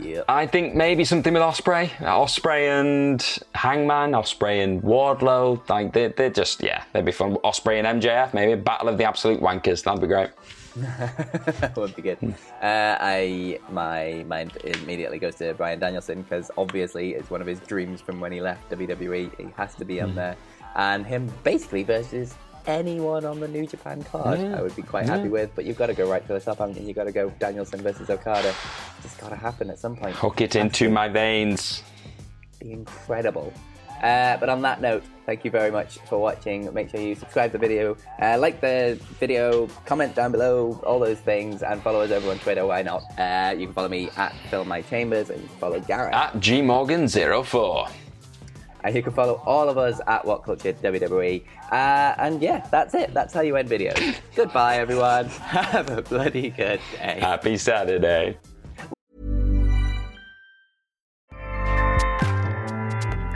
Yep. 0.00 0.24
I 0.26 0.46
think 0.46 0.74
maybe 0.74 1.04
something 1.04 1.34
with 1.34 1.42
Ospreay, 1.42 1.90
Ospreay 1.98 2.80
and 2.80 3.38
Hangman, 3.54 3.89
Ospreay 4.12 4.62
and 4.64 4.82
Wardlow. 4.82 5.68
Like, 5.68 5.92
they, 5.92 6.08
they're 6.08 6.30
just 6.30 6.62
yeah, 6.62 6.84
they'd 6.92 7.04
be 7.04 7.12
fun. 7.12 7.36
Ospreay 7.44 7.82
and 7.82 8.02
MJF, 8.02 8.34
maybe 8.34 8.52
a 8.52 8.56
battle 8.56 8.88
of 8.88 8.98
the 8.98 9.04
absolute 9.04 9.40
wankers. 9.40 9.82
That'd 9.84 10.00
be 10.00 10.06
great. 10.06 10.30
that 10.76 11.72
would 11.76 11.94
be 11.96 12.02
good. 12.02 12.18
Uh, 12.62 12.96
I 13.00 13.58
my 13.70 14.24
mind 14.28 14.56
immediately 14.64 15.18
goes 15.18 15.34
to 15.36 15.52
Bryan 15.54 15.80
Danielson 15.80 16.22
because 16.22 16.50
obviously 16.56 17.14
it's 17.14 17.28
one 17.30 17.40
of 17.40 17.46
his 17.46 17.60
dreams 17.60 18.00
from 18.00 18.20
when 18.20 18.32
he 18.32 18.40
left 18.40 18.70
WWE. 18.70 19.36
He 19.36 19.48
has 19.56 19.74
to 19.76 19.84
be 19.84 20.00
on 20.00 20.14
there, 20.14 20.36
and 20.76 21.04
him 21.04 21.30
basically 21.42 21.82
versus 21.82 22.34
anyone 22.66 23.24
on 23.24 23.40
the 23.40 23.48
New 23.48 23.66
Japan 23.66 24.02
card. 24.04 24.38
I 24.38 24.62
would 24.62 24.76
be 24.76 24.82
quite 24.82 25.06
happy 25.06 25.28
with. 25.28 25.50
But 25.54 25.64
you've 25.64 25.78
got 25.78 25.86
to 25.86 25.94
go 25.94 26.08
right 26.08 26.24
to 26.26 26.32
the 26.34 26.40
top, 26.40 26.58
haven't 26.58 26.76
you? 26.80 26.86
You've 26.86 26.96
got 26.96 27.04
to 27.04 27.12
go 27.12 27.30
Danielson 27.38 27.80
versus 27.82 28.08
Okada. 28.10 28.54
It's 29.02 29.16
got 29.16 29.30
to 29.30 29.36
happen 29.36 29.70
at 29.70 29.78
some 29.78 29.96
point. 29.96 30.14
Hook 30.16 30.40
it 30.40 30.56
into 30.56 30.88
my 30.90 31.08
veins. 31.08 31.82
be 32.60 32.72
incredible. 32.72 33.52
Uh, 34.02 34.36
but 34.38 34.48
on 34.48 34.62
that 34.62 34.80
note, 34.80 35.04
thank 35.26 35.44
you 35.44 35.50
very 35.50 35.70
much 35.70 35.98
for 36.08 36.18
watching. 36.18 36.72
Make 36.72 36.90
sure 36.90 37.00
you 37.00 37.14
subscribe 37.14 37.52
to 37.52 37.58
the 37.58 37.66
video, 37.66 37.96
uh, 38.20 38.38
like 38.38 38.60
the 38.60 38.98
video, 39.18 39.66
comment 39.84 40.14
down 40.14 40.32
below, 40.32 40.80
all 40.84 40.98
those 40.98 41.20
things, 41.20 41.62
and 41.62 41.82
follow 41.82 42.00
us 42.00 42.10
over 42.10 42.30
on 42.30 42.38
Twitter. 42.38 42.66
Why 42.66 42.82
not? 42.82 43.02
Uh, 43.18 43.54
you 43.56 43.66
can 43.66 43.74
follow 43.74 43.88
me 43.88 44.08
at 44.16 44.34
Phil 44.50 44.64
My 44.64 44.82
Chambers, 44.82 45.30
and 45.30 45.42
you 45.42 45.48
can 45.48 45.56
follow 45.58 45.80
Gareth. 45.80 46.14
At 46.14 46.32
gmorgan04. 46.34 47.90
And 48.82 48.94
you 48.94 49.02
can 49.02 49.12
follow 49.12 49.42
all 49.44 49.68
of 49.68 49.76
us 49.76 50.00
at 50.06 50.24
What 50.24 50.42
Culture 50.42 50.72
WWE. 50.72 51.42
Uh, 51.70 52.14
and 52.16 52.40
yeah, 52.40 52.66
that's 52.70 52.94
it. 52.94 53.12
That's 53.12 53.34
how 53.34 53.42
you 53.42 53.56
end 53.56 53.68
videos. 53.68 54.16
Goodbye, 54.34 54.78
everyone. 54.78 55.26
Have 55.28 55.90
a 55.90 56.00
bloody 56.00 56.48
good 56.48 56.80
day. 56.96 57.18
Happy 57.20 57.58
Saturday. 57.58 58.38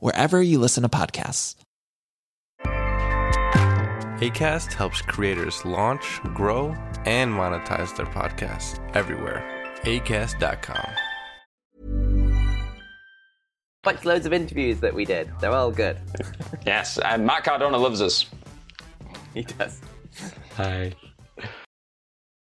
wherever 0.00 0.42
you 0.42 0.58
listen 0.58 0.82
to 0.82 0.88
podcasts. 0.88 1.56
ACAST 4.20 4.72
helps 4.72 5.02
creators 5.02 5.64
launch, 5.64 6.20
grow, 6.34 6.68
and 7.04 7.32
monetize 7.32 7.94
their 7.96 8.06
podcasts 8.06 8.78
everywhere. 8.94 9.42
ACAST.com. 9.82 10.88
Watch 13.84 14.04
loads 14.06 14.24
of 14.24 14.32
interviews 14.32 14.80
that 14.80 14.94
we 14.94 15.04
did. 15.04 15.30
They're 15.40 15.52
all 15.52 15.70
good. 15.70 15.98
Yes, 16.64 16.98
and 16.98 17.26
Matt 17.26 17.44
Cardona 17.44 17.76
loves 17.76 18.00
us. 18.00 18.24
he 19.34 19.42
does. 19.42 19.80
Hi. 20.56 20.94